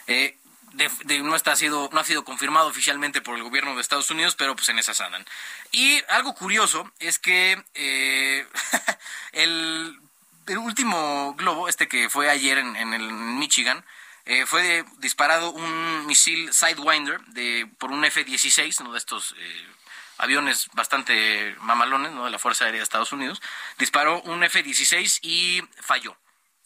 [0.06, 4.10] De, de, no, está sido, no ha sido confirmado oficialmente por el gobierno de Estados
[4.10, 5.24] Unidos, pero pues en esas andan.
[5.72, 7.64] Y algo curioso es que
[9.32, 9.98] el,
[10.46, 13.84] el, último globo, este que fue ayer en, en, el, en Michigan,
[14.26, 19.66] eh, fue de, disparado un misil Sidewinder de, por un F-16, uno de estos eh,
[20.18, 22.24] aviones bastante mamalones ¿no?
[22.24, 23.40] de la Fuerza Aérea de Estados Unidos.
[23.78, 26.16] Disparó un F-16 y falló,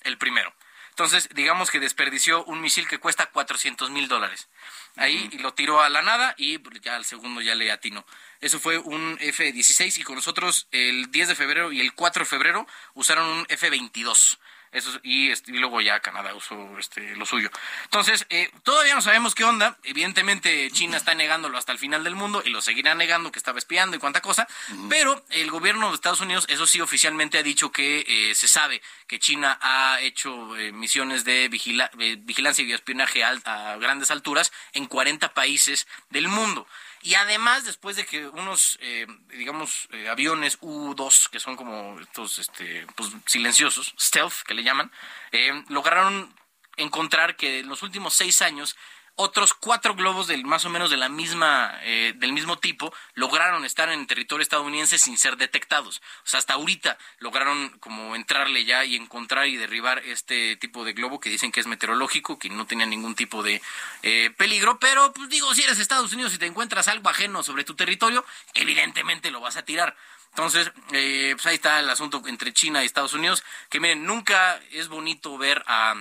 [0.05, 0.55] el primero.
[0.89, 4.49] Entonces, digamos que desperdició un misil que cuesta 400 mil dólares.
[4.97, 5.41] Ahí uh -huh.
[5.41, 8.05] lo tiró a la nada y ya al segundo ya le atinó.
[8.41, 12.29] Eso fue un F-16 y con nosotros el 10 de febrero y el 4 de
[12.29, 14.39] febrero usaron un F-22.
[14.73, 17.51] Eso, y, este, y luego ya Canadá usó este, lo suyo.
[17.85, 19.77] Entonces, eh, todavía no sabemos qué onda.
[19.83, 23.59] Evidentemente, China está negándolo hasta el final del mundo y lo seguirá negando que estaba
[23.59, 24.47] espiando y cuánta cosa.
[24.89, 28.81] Pero el gobierno de Estados Unidos, eso sí, oficialmente ha dicho que eh, se sabe
[29.09, 35.35] que China ha hecho eh, misiones de vigilancia y espionaje a, grandes alturas en 40
[35.35, 36.69] países del mundo.
[37.03, 42.39] Y además, después de que unos, eh, digamos, eh, aviones U-2, que son como estos
[42.39, 44.93] este, pues, silenciosos, stealth, que le llaman,
[45.33, 46.35] eh, lograron
[46.77, 48.77] encontrar que en los últimos seis años
[49.21, 53.67] otros cuatro globos del más o menos de la misma eh, del mismo tipo lograron
[53.67, 56.01] estar en territorio estadounidense sin ser detectados.
[56.25, 60.95] O sea hasta ahorita lograron como entrarle ya y encontrar y derribar este tipo de
[60.95, 63.61] globo que dicen que es meteorológico que no tenía ningún tipo de
[64.03, 64.79] eh, peligro.
[64.79, 68.25] Pero pues digo si eres Estados Unidos y te encuentras algo ajeno sobre tu territorio
[68.55, 69.97] evidentemente lo vas a tirar.
[70.31, 74.61] Entonces, eh, pues ahí está el asunto entre China y Estados Unidos, que miren, nunca
[74.71, 75.95] es bonito ver a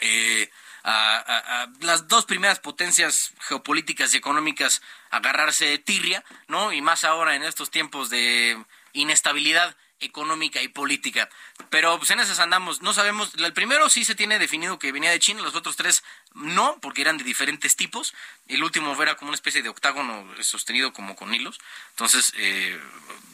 [0.00, 0.48] eh,
[0.84, 6.72] a, las dos primeras potencias geopolíticas y económicas agarrarse de tirria, ¿no?
[6.72, 8.62] Y más ahora en estos tiempos de
[8.92, 11.28] inestabilidad económica y política.
[11.70, 15.10] Pero pues en esas andamos, no sabemos, el primero sí se tiene definido que venía
[15.10, 16.02] de China, los otros tres
[16.34, 18.14] no, porque eran de diferentes tipos.
[18.46, 21.58] El último era como una especie de octágono sostenido como con hilos.
[21.90, 22.80] Entonces, eh,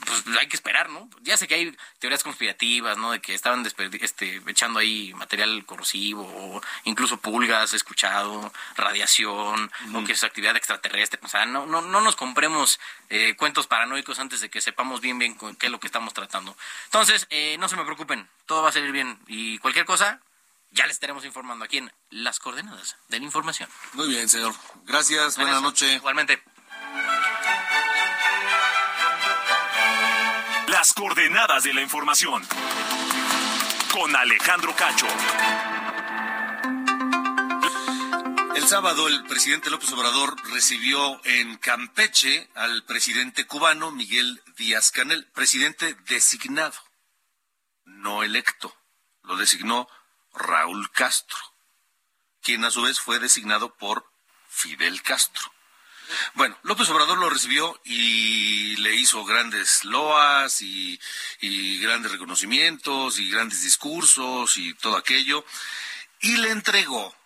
[0.05, 1.09] pues hay que esperar, ¿no?
[1.23, 3.13] Ya sé que hay teorías conspirativas, ¿no?
[3.13, 3.65] De que estaban
[4.01, 10.57] este, echando ahí material corrosivo o incluso pulgas, he escuchado, radiación, o que es actividad
[10.57, 11.21] extraterrestre.
[11.23, 15.19] O sea, no, no, no nos compremos eh, cuentos paranoicos antes de que sepamos bien
[15.19, 16.57] bien qué es lo que estamos tratando.
[16.87, 18.14] Entonces, eh, no se me preocupen,
[18.47, 19.19] todo va a salir bien.
[19.27, 20.21] Y cualquier cosa,
[20.71, 23.69] ya les estaremos informando aquí en las coordenadas de la información.
[23.93, 24.55] Muy bien, señor.
[24.85, 25.95] Gracias, buenas noches.
[25.95, 26.43] Igualmente.
[30.69, 32.43] Las coordenadas de la información.
[33.93, 35.07] Con Alejandro Cacho.
[38.57, 45.27] El sábado el presidente López Obrador recibió en Campeche al presidente cubano Miguel Díaz Canel,
[45.35, 46.75] presidente designado,
[48.05, 48.77] no electo.
[49.23, 49.89] Lo designó
[50.35, 51.39] Raúl Castro,
[52.43, 54.07] quien a su vez fue designado por
[54.49, 55.51] Fidel Castro.
[56.35, 61.01] Bueno, López Obrador lo recibió y le hizo grandes loas y,
[61.81, 65.45] grandes reconocimientos y grandes discursos y todo aquello,
[66.21, 67.17] y le entregó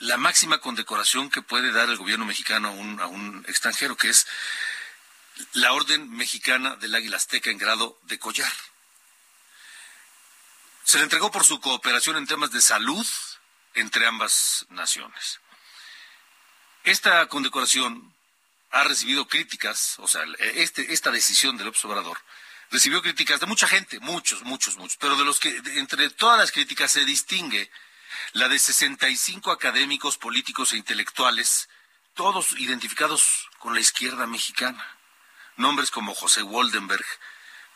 [0.00, 4.08] la máxima condecoración que puede dar el gobierno mexicano a un, a un extranjero, que
[4.08, 4.26] es
[5.52, 8.52] la Orden Mexicana del Águila Azteca en grado de collar.
[10.88, 13.06] Se le entregó por su cooperación en temas de salud
[13.74, 15.38] entre ambas naciones.
[16.82, 18.14] Esta condecoración
[18.70, 22.18] ha recibido críticas, o sea, este, esta decisión del observador
[22.70, 26.52] recibió críticas de mucha gente, muchos, muchos, muchos, pero de los que entre todas las
[26.52, 27.70] críticas se distingue
[28.32, 31.68] la de 65 académicos, políticos e intelectuales,
[32.14, 34.86] todos identificados con la izquierda mexicana.
[35.56, 37.04] Nombres como José Waldenberg,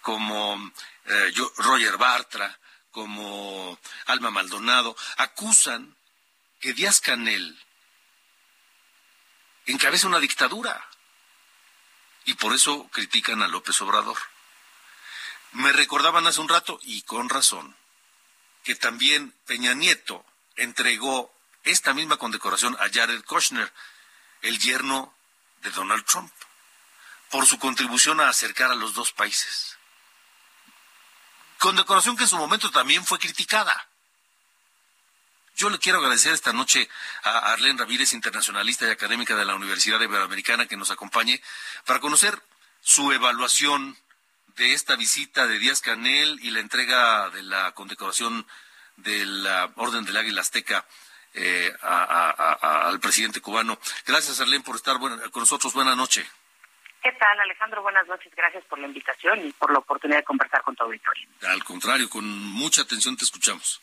[0.00, 0.72] como
[1.04, 2.58] eh, Roger Bartra,
[2.92, 5.96] como Alma Maldonado, acusan
[6.60, 7.58] que Díaz Canel
[9.66, 10.88] encabeza una dictadura
[12.24, 14.18] y por eso critican a López Obrador.
[15.52, 17.76] Me recordaban hace un rato, y con razón,
[18.62, 20.24] que también Peña Nieto
[20.56, 21.34] entregó
[21.64, 23.72] esta misma condecoración a Jared Kushner,
[24.42, 25.14] el yerno
[25.62, 26.32] de Donald Trump,
[27.30, 29.71] por su contribución a acercar a los dos países
[31.62, 33.86] condecoración que en su momento también fue criticada.
[35.54, 36.88] Yo le quiero agradecer esta noche
[37.22, 41.40] a Arlene Ramírez, internacionalista y académica de la Universidad Iberoamericana, que nos acompañe
[41.86, 42.36] para conocer
[42.80, 43.96] su evaluación
[44.56, 48.44] de esta visita de Díaz Canel y la entrega de la condecoración
[48.96, 50.84] de la Orden del Águila Azteca
[51.34, 53.78] eh, al presidente cubano.
[54.04, 55.72] Gracias, Arlene, por estar con nosotros.
[55.74, 56.26] Buenas noches.
[57.02, 57.82] ¿Qué tal, Alejandro?
[57.82, 58.32] Buenas noches.
[58.36, 61.26] Gracias por la invitación y por la oportunidad de conversar con tu auditorio.
[61.48, 63.80] Al contrario, con mucha atención te escuchamos.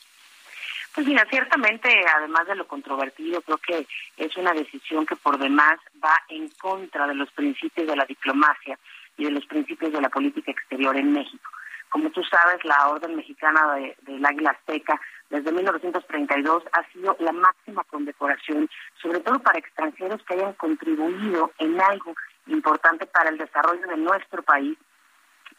[0.95, 5.79] Pues mira, ciertamente, además de lo controvertido, creo que es una decisión que por demás
[6.03, 8.79] va en contra de los principios de la diplomacia
[9.17, 11.51] y de los principios de la política exterior en México.
[11.89, 14.99] Como tú sabes, la Orden Mexicana del Águila Azteca
[15.29, 18.69] desde 1932 ha sido la máxima condecoración,
[19.01, 22.15] sobre todo para extranjeros que hayan contribuido en algo
[22.49, 24.77] importante para el desarrollo de nuestro país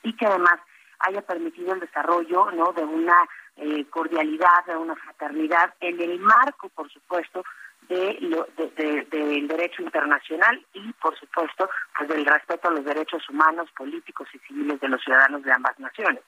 [0.03, 0.61] y que además
[1.01, 2.73] haya permitido el desarrollo ¿no?
[2.73, 3.17] de una
[3.57, 7.43] eh, cordialidad, de una fraternidad en el marco, por supuesto,
[7.89, 14.29] de, del derecho internacional y, por supuesto, pues del respeto a los derechos humanos, políticos
[14.33, 16.23] y civiles de los ciudadanos de ambas naciones.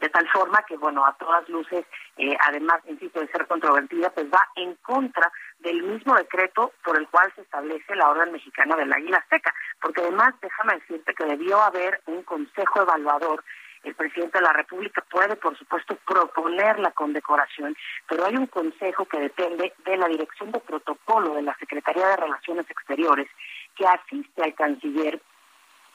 [0.00, 1.84] De tal forma que, bueno, a todas luces,
[2.16, 7.06] eh, además, insisto, de ser controvertida, pues va en contra del mismo decreto por el
[7.08, 11.60] cual se establece la Orden Mexicana del Águila Seca, porque además, déjame decirte que debió
[11.60, 13.44] haber un consejo evaluador
[13.82, 17.74] el presidente de la República puede, por supuesto, proponer la condecoración,
[18.08, 22.16] pero hay un consejo que depende de la Dirección de Protocolo de la Secretaría de
[22.16, 23.28] Relaciones Exteriores
[23.74, 25.20] que asiste al canciller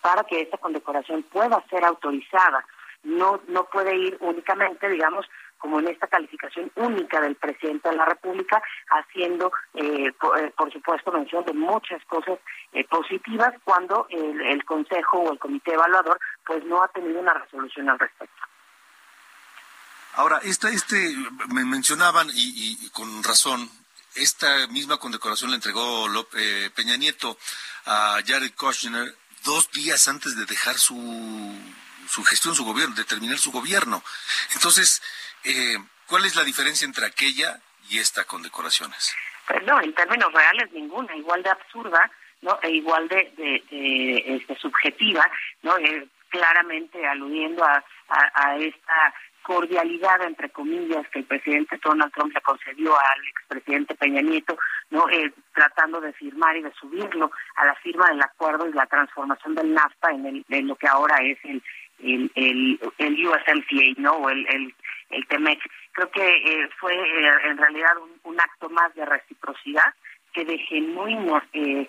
[0.01, 2.65] para que esta condecoración pueda ser autorizada.
[3.05, 5.25] No, no puede ir únicamente, digamos,
[5.65, 11.11] como en esta calificación única del presidente de la República, haciendo, eh, eh, por, supuesto,
[11.11, 12.37] mención de muchas cosas
[12.73, 17.89] eh, positivas cuando el, Consejo o el Comité Evaluador pues no ha tenido una resolución
[17.89, 18.41] al respecto.
[20.13, 21.15] Ahora, este, este,
[21.53, 23.69] me mencionaban, y, con razón,
[24.15, 26.05] esta misma condecoración le entregó
[26.75, 27.37] Peña Nieto
[27.85, 30.95] a Jared Kushner dos días antes de dejar su,
[32.07, 34.03] su gestión, su gobierno, de terminar su gobierno.
[34.53, 35.01] Entonces,
[35.43, 35.77] eh,
[36.07, 39.15] ¿Cuál es la diferencia entre aquella y esta condecoraciones?
[39.47, 42.59] Pues no, en términos reales ninguna, igual de absurda, ¿no?
[42.61, 43.63] E igual de,
[44.25, 45.25] este, subjetiva,
[45.63, 45.77] ¿no?
[45.77, 47.83] Eh, claramente aludiendo a,
[48.59, 54.57] esta cordialidad, entre comillas, que el presidente Donald Trump le concedió al expresidente Peña Nieto,
[54.89, 58.85] no eh, tratando de firmar y de subirlo a la firma del acuerdo y la
[58.87, 61.63] transformación del NAFTA en, el, en lo que ahora es el,
[61.99, 64.13] el, el, el USMCA, ¿no?
[64.13, 64.75] O el, el,
[65.09, 65.59] el TEMEC.
[65.93, 67.91] Creo que eh, fue eh, en realidad
[68.23, 69.93] un, acto más de reciprocidad
[70.33, 71.87] que de genuino eh,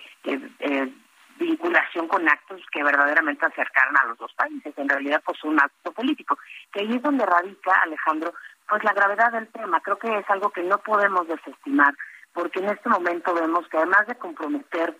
[1.38, 4.72] vinculación con actos que verdaderamente acercaron a los dos países.
[4.76, 6.38] En realidad, pues un acto político.
[6.72, 8.32] Que ahí es donde radica, Alejandro,
[8.68, 9.80] pues la gravedad del tema.
[9.80, 11.94] Creo que es algo que no podemos desestimar,
[12.32, 14.96] porque en este momento vemos que además de comprometer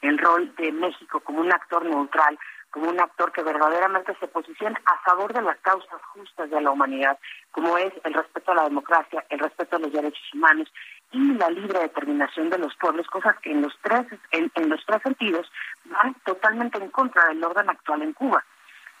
[0.00, 2.38] el rol de México como un actor neutral,
[2.70, 6.70] como un actor que verdaderamente se posiciona a favor de las causas justas de la
[6.70, 7.18] humanidad,
[7.50, 10.72] como es el respeto a la democracia, el respeto a los derechos humanos
[11.12, 15.00] y la libre determinación de los pueblos, cosas que en los tres en, los tres
[15.02, 15.50] sentidos
[15.86, 18.44] van totalmente en contra del orden actual en Cuba.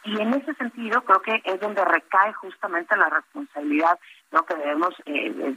[0.04, 3.98] Y en ese sentido creo que es donde recae justamente la responsabilidad
[4.30, 4.44] ¿no?
[4.46, 5.56] que debemos eh,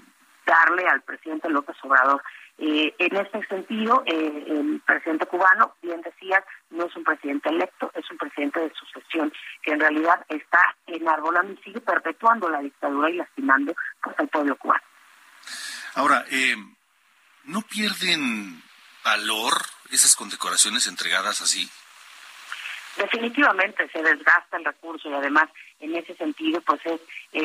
[0.51, 2.21] darle al presidente López Obrador.
[2.57, 7.89] Eh, en este sentido, eh, el presidente cubano, bien decías, no es un presidente electo,
[7.95, 9.31] es un presidente de sucesión,
[9.63, 13.73] que en realidad está enarbolando y sigue perpetuando la dictadura y lastimando
[14.03, 14.83] pues, al pueblo cubano.
[15.95, 16.55] Ahora, eh,
[17.45, 18.61] ¿no pierden
[19.03, 19.53] valor
[19.89, 21.69] esas condecoraciones entregadas así?
[22.97, 25.49] Definitivamente se desgasta el recurso y además
[25.79, 26.99] en ese sentido pues es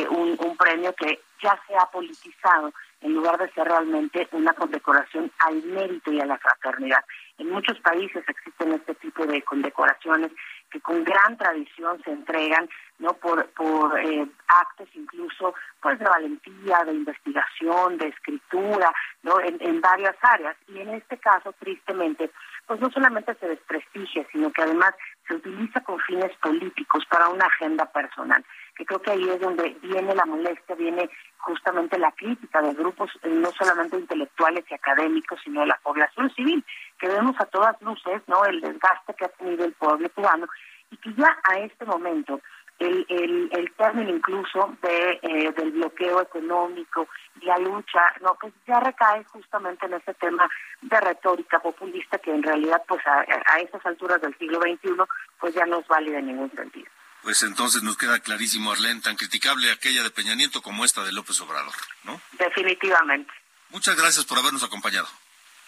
[0.09, 5.31] un, un premio que ya se ha politizado en lugar de ser realmente una condecoración
[5.39, 7.05] al mérito y a la fraternidad.
[7.39, 10.33] En muchos países existen este tipo de condecoraciones
[10.71, 12.69] que con gran tradición se entregan
[12.99, 18.91] no por por eh, actos incluso pues de valentía de investigación de escritura
[19.23, 20.57] no en, en varias áreas.
[20.69, 22.31] Y en este caso tristemente
[22.67, 24.95] pues no solamente se desprestigia sino que además
[25.29, 28.45] se utiliza con fines políticos para una agenda personal
[28.77, 31.09] que creo que ahí es donde viene la molestia, viene
[31.39, 36.31] justamente la crítica de grupos eh, no solamente intelectuales y académicos, sino de la población
[36.35, 36.65] civil,
[36.99, 38.45] que vemos a todas luces, ¿no?
[38.45, 40.47] El desgaste que ha tenido el pueblo cubano
[40.91, 42.41] y que ya a este momento
[42.79, 47.09] el, el, el término incluso de, eh, del bloqueo económico
[47.41, 50.49] y la lucha, no, pues ya recae justamente en ese tema
[50.83, 54.95] de retórica populista que en realidad pues a, a estas alturas del siglo XXI
[55.41, 56.91] pues ya no es válida en ningún sentido
[57.27, 61.11] pues entonces nos queda clarísimo, Arlene, tan criticable aquella de Peña Nieto como esta de
[61.11, 61.75] López Obrador,
[62.05, 62.21] ¿no?
[62.39, 63.33] Definitivamente.
[63.71, 65.09] Muchas gracias por habernos acompañado.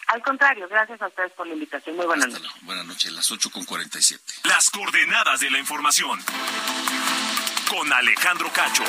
[0.07, 1.97] Al contrario, gracias a ustedes por la invitación.
[1.97, 2.49] Muy buenas noches.
[2.63, 4.23] Buenas noches, las 8 con 47.
[4.45, 6.21] Las coordenadas de la información.
[7.69, 8.85] Con Alejandro Cacho.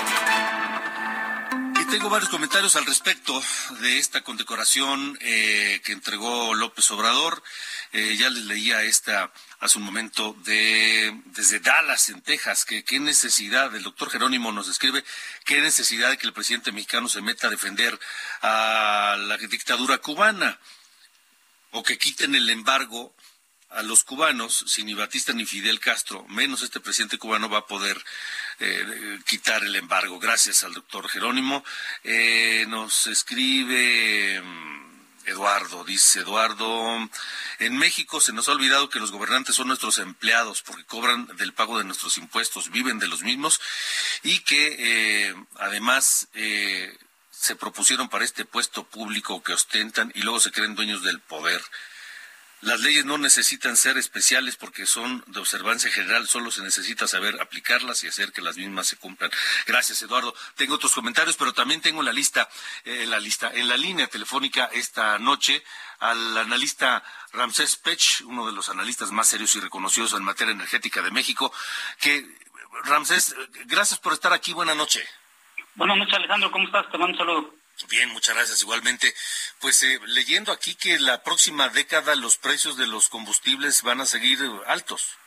[1.91, 3.41] Tengo varios comentarios al respecto
[3.81, 7.41] de esta condecoración eh, que entregó López Obrador.
[7.93, 12.99] Eh, ya les leía esta hace un momento de desde Dallas, en Texas, que qué
[12.99, 15.03] necesidad, el doctor Jerónimo nos describe,
[15.45, 17.99] qué necesidad de que el presidente mexicano se meta a defender
[18.41, 20.59] a la dictadura cubana
[21.71, 23.15] o que quiten el embargo
[23.69, 27.67] a los cubanos, si ni Batista ni Fidel Castro, menos este presidente cubano va a
[27.67, 28.03] poder
[28.59, 30.19] eh, quitar el embargo.
[30.19, 31.63] Gracias al doctor Jerónimo.
[32.03, 37.09] Eh, nos escribe mm, Eduardo, dice Eduardo,
[37.59, 41.53] en México se nos ha olvidado que los gobernantes son nuestros empleados porque cobran del
[41.53, 43.61] pago de nuestros impuestos, viven de los mismos
[44.23, 46.27] y que eh, además
[47.31, 51.61] se propusieron para este puesto público que ostentan y luego se creen dueños del poder.
[52.61, 57.39] Las leyes no necesitan ser especiales porque son de observancia general, solo se necesita saber
[57.41, 59.31] aplicarlas y hacer que las mismas se cumplan.
[59.65, 60.35] Gracias, Eduardo.
[60.55, 62.49] Tengo otros comentarios, pero también tengo la lista,
[62.83, 65.63] eh, la lista, en la línea telefónica esta noche
[65.99, 71.01] al analista Ramsés Pech, uno de los analistas más serios y reconocidos en materia energética
[71.01, 71.53] de México,
[71.99, 72.25] que
[72.83, 73.35] Ramsés,
[73.65, 74.53] gracias por estar aquí.
[74.53, 75.07] Buenas noches.
[75.75, 76.51] Buenas noches, Alejandro.
[76.51, 76.89] ¿Cómo estás?
[76.91, 77.58] Te mando un saludo.
[77.87, 78.61] Bien, muchas gracias.
[78.61, 79.13] Igualmente,
[79.61, 84.05] pues eh, leyendo aquí que la próxima década los precios de los combustibles van a
[84.05, 85.17] seguir altos.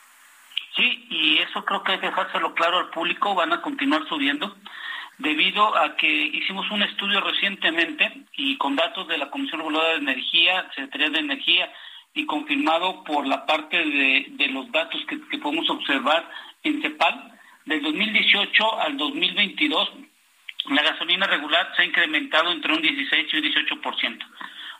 [0.75, 4.55] Sí, y eso creo que hay que dejárselo claro al público, van a continuar subiendo,
[5.19, 9.99] debido a que hicimos un estudio recientemente y con datos de la Comisión Reguladora de
[9.99, 11.73] Energía, Secretaría de Energía,
[12.15, 16.29] y confirmado por la parte de, de los datos que, que podemos observar
[16.63, 19.91] en CEPAL, del 2018 al 2022
[20.69, 24.25] la gasolina regular se ha incrementado entre un 16 y un 18%.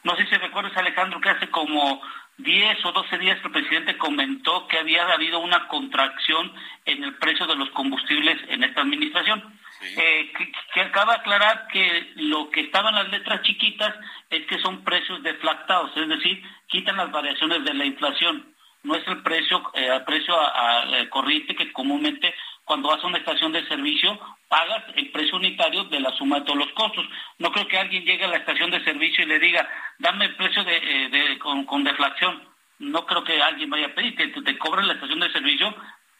[0.04, 2.02] No sé si recuerdas, Alejandro, que hace como
[2.38, 6.52] 10 o 12 días el presidente comentó que había habido una contracción
[6.86, 9.60] en el precio de los combustibles en esta administración.
[9.82, 10.32] Eh,
[10.74, 13.94] que, acaba de aclarar que lo que estaban las letras chiquitas
[14.30, 18.54] es que son precios deflactados, es decir, quitan las variaciones de la inflación.
[18.84, 22.34] No es el precio, eh, precio a, corriente que comúnmente
[22.66, 26.46] cuando vas a una estación de servicio pagas el precio unitario de la suma de
[26.46, 27.06] todos los costos.
[27.40, 29.68] No creo que alguien llegue a la estación de servicio y le diga,
[30.00, 32.48] dame el precio de, eh, con, deflación.
[32.80, 35.76] No creo que alguien vaya a pedir que te, cobre la estación de servicio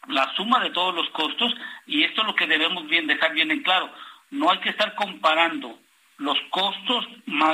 [0.08, 1.54] la suma de todos los costos
[1.86, 3.90] y esto es lo que debemos bien dejar bien en claro.
[4.30, 5.78] No hay que estar comparando
[6.18, 7.06] los costos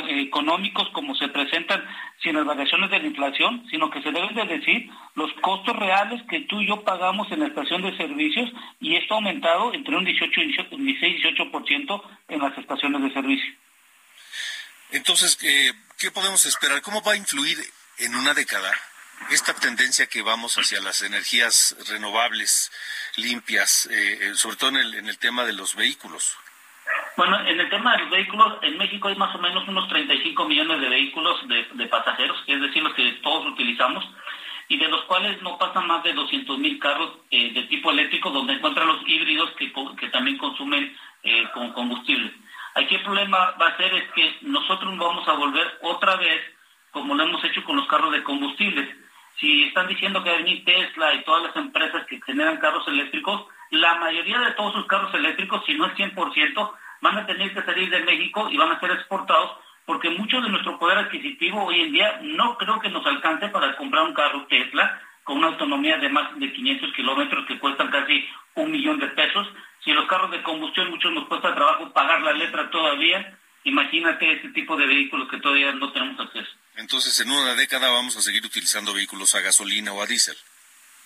[0.08, 1.82] económicos como se presentan
[2.22, 6.22] sin las variaciones de la inflación, sino que se deben de decir los costos reales
[6.28, 8.50] que tú y yo pagamos en la estación de servicios
[8.80, 13.54] y esto ha aumentado entre un 18 y 16 18% en las estaciones de servicio.
[14.90, 16.82] Entonces, eh, ¿qué podemos esperar?
[16.82, 17.58] ¿Cómo va a influir
[17.98, 18.72] en una década
[19.30, 22.70] esta tendencia que vamos hacia las energías renovables,
[23.16, 26.36] limpias, eh, eh, sobre todo en el, en el tema de los vehículos?
[27.20, 30.42] Bueno, en el tema de los vehículos, en México hay más o menos unos 35
[30.46, 34.08] millones de vehículos de, pasajeros, es decir, los que todos utilizamos,
[34.68, 38.30] y de los cuales no pasan más de 200 mil carros eh, de tipo eléctrico,
[38.30, 42.32] donde encuentran los híbridos que, que también consumen eh, con combustible.
[42.74, 46.40] Aquí el problema va a ser es que nosotros vamos a volver otra vez,
[46.90, 48.96] como lo hemos hecho con los carros de combustibles.
[49.38, 53.96] Si están diciendo que hay Tesla y todas las empresas que generan carros eléctricos, la
[53.96, 57.90] mayoría de todos sus carros eléctricos, si no es 100%, van a tener que salir
[57.90, 59.52] de México y van a ser exportados
[59.86, 63.76] porque mucho de nuestro poder adquisitivo hoy en día no creo que nos alcance para
[63.76, 68.24] comprar un carro Tesla con una autonomía de más de 500 kilómetros que cuestan casi
[68.54, 69.46] un millón de pesos.
[69.84, 74.50] Si los carros de combustión muchos nos cuesta trabajo pagar la letra todavía, imagínate ese
[74.50, 76.50] tipo de vehículos que todavía no tenemos acceso.
[76.76, 80.36] Entonces, en una década vamos a seguir utilizando vehículos a gasolina o a diésel.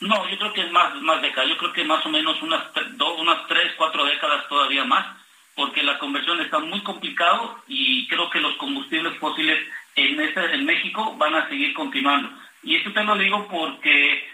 [0.01, 1.49] No, yo creo que es más, más décadas.
[1.49, 5.24] Yo creo que más o menos unas, dos, unas tres, cuatro décadas todavía más
[5.55, 9.59] porque la conversión está muy complicado y creo que los combustibles fósiles
[9.97, 12.31] en, en México van a seguir continuando.
[12.63, 14.27] Y esto te lo digo porque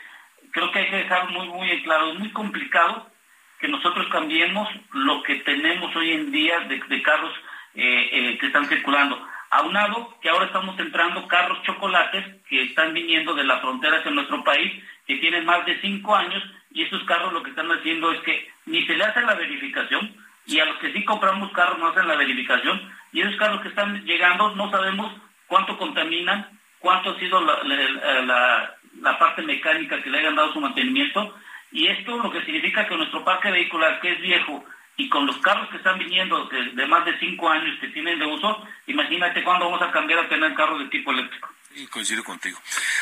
[0.50, 3.10] creo que hay que dejar muy, muy claro, es muy complicado
[3.58, 7.32] que nosotros cambiemos lo que tenemos hoy en día de, carros
[7.74, 9.20] eh, eh, que están circulando.
[9.50, 14.42] Aunado que ahora estamos entrando carros chocolates que están viniendo de la frontera hacia nuestro
[14.44, 16.42] país, que tienen más de cinco años,
[16.72, 20.14] y estos carros lo que están haciendo es que ni se le hace la verificación,
[20.50, 23.68] y a los que sí compramos carros no hacen la verificación y esos carros que
[23.68, 25.12] están llegando no sabemos
[25.46, 31.36] cuánto contaminan, cuánto ha sido la, la, parte mecánica que le hayan dado su mantenimiento
[31.70, 34.64] y esto lo que significa que nuestro parque vehicular que es viejo
[34.96, 38.26] y con los carros que están viniendo de, más de cinco años que tienen de
[38.26, 41.48] uso, imagínate cuándo vamos a cambiar a tener carros de tipo eléctrico.
[41.76, 42.58] Y coincido contigo.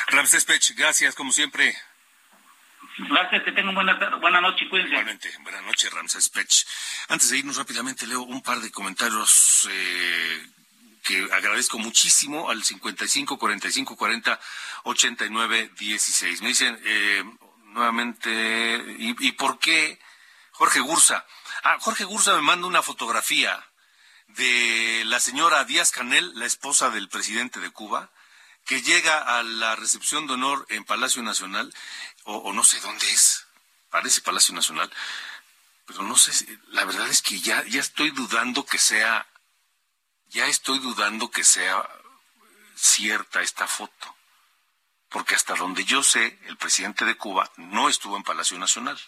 [0.09, 1.75] Ramsés Pech, gracias como siempre.
[2.99, 4.93] Gracias, que tengan buena, buena noche, cuídense.
[4.93, 6.67] Igualmente, buenas noches, Ramses Pech.
[7.09, 10.47] Antes de irnos rápidamente, leo un par de comentarios eh,
[11.05, 14.41] que agradezco muchísimo al 55 45 40
[14.85, 16.43] 89 16.
[16.43, 17.25] Me dicen eh,
[17.67, 20.01] nuevamente, ¿y, por qué
[20.53, 21.25] Jorge Gursa?
[21.63, 23.65] Ah, Jorge Gursa me manda una fotografía
[24.29, 28.11] de la señora Díaz Canel, la esposa del presidente de Cuba,
[28.67, 31.73] que llega a la recepción de honor en Palacio Nacional
[32.31, 33.47] o, no sé dónde es,
[33.91, 34.93] parece Palacio Nacional,
[35.87, 39.27] pero no sé, la verdad es que ya, ya estoy dudando que sea,
[40.27, 41.89] ya estoy dudando que sea
[42.77, 44.17] cierta esta foto,
[45.09, 49.01] porque hasta donde yo sé, el presidente de Cuba no estuvo en Palacio Nacional.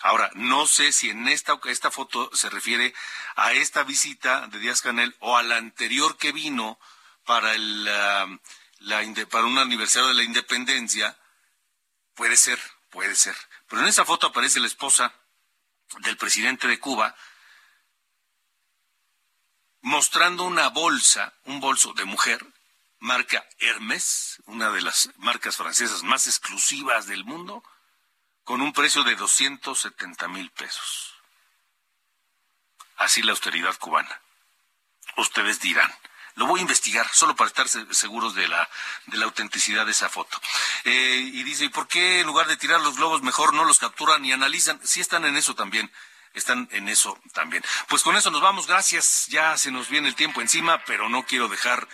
[0.00, 2.94] Ahora, no sé si en esta, esta foto se refiere
[3.34, 6.78] a esta visita de Díaz Canel o a la anterior que vino
[7.24, 8.26] para el, ah,
[8.78, 11.18] la, para un aniversario de la independencia,
[12.16, 12.58] puede ser,
[12.90, 13.36] puede ser.
[13.68, 15.14] Pero en esa foto aparece la esposa
[15.98, 17.14] del presidente de Cuba
[19.82, 22.44] mostrando una bolsa, un bolso de mujer,
[22.98, 27.62] marca Hermes, una de las marcas francesas más exclusivas del mundo,
[28.42, 31.14] con un precio de 270 mil pesos.
[32.96, 34.20] Así la austeridad cubana.
[35.16, 35.92] Ustedes dirán.
[36.36, 38.68] Lo voy a investigar, solo para estar seguros de la,
[39.06, 40.40] de la autenticidad de esa foto.
[40.84, 43.78] Eh, y dice, ¿y por qué en lugar de tirar los globos mejor no los
[43.78, 44.80] capturan y analizan?
[44.84, 45.90] Sí están en eso también
[46.34, 47.64] están en eso también.
[47.88, 49.26] Pues con eso nos vamos, gracias.
[49.28, 51.88] Ya se nos viene el tiempo encima, pero no quiero dejar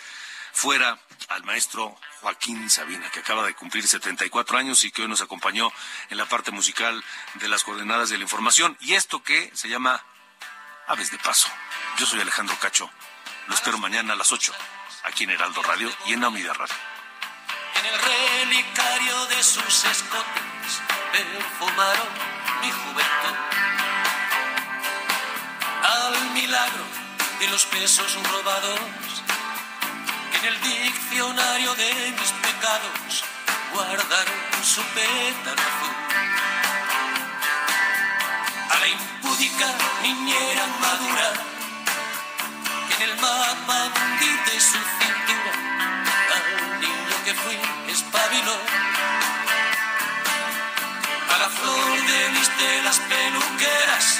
[0.51, 5.21] fuera al maestro Joaquín Sabina, que acaba de cumplir 74 años y que hoy nos
[5.21, 5.71] acompañó
[6.09, 7.03] en la parte musical
[7.35, 8.77] de las coordenadas de la información.
[8.81, 10.03] Y esto que se llama
[10.87, 11.49] Aves de Paso.
[11.97, 12.89] Yo soy Alejandro Cacho.
[13.47, 14.53] Lo espero mañana a las 8,
[15.03, 16.75] aquí en Heraldo Radio y en Amida Radio.
[17.75, 20.81] En el relicario de sus escotes
[21.11, 22.07] perfumaron
[22.61, 23.35] mi juventud.
[25.83, 26.83] Al milagro
[27.39, 28.79] de los pesos robados,
[30.39, 33.25] en el diccionario de mis pecados
[33.73, 35.95] guardaron su pétalo azul.
[38.69, 39.67] A la impúdica
[40.01, 41.52] niñera madura
[42.95, 43.91] en el mapa
[44.45, 45.53] de su cintura.
[46.35, 46.43] Al
[46.79, 48.57] niño que fui espabiló
[51.29, 54.19] a la flor de mis telas peluqueras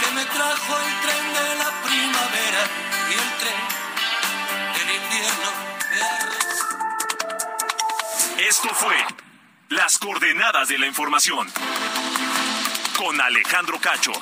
[0.00, 2.62] que me trajo el tren de la primavera
[3.10, 3.62] y el tren
[4.74, 5.50] del invierno
[8.36, 8.96] de Esto fue
[9.68, 11.52] Las coordenadas de la información
[12.96, 14.12] con Alejandro Cacho.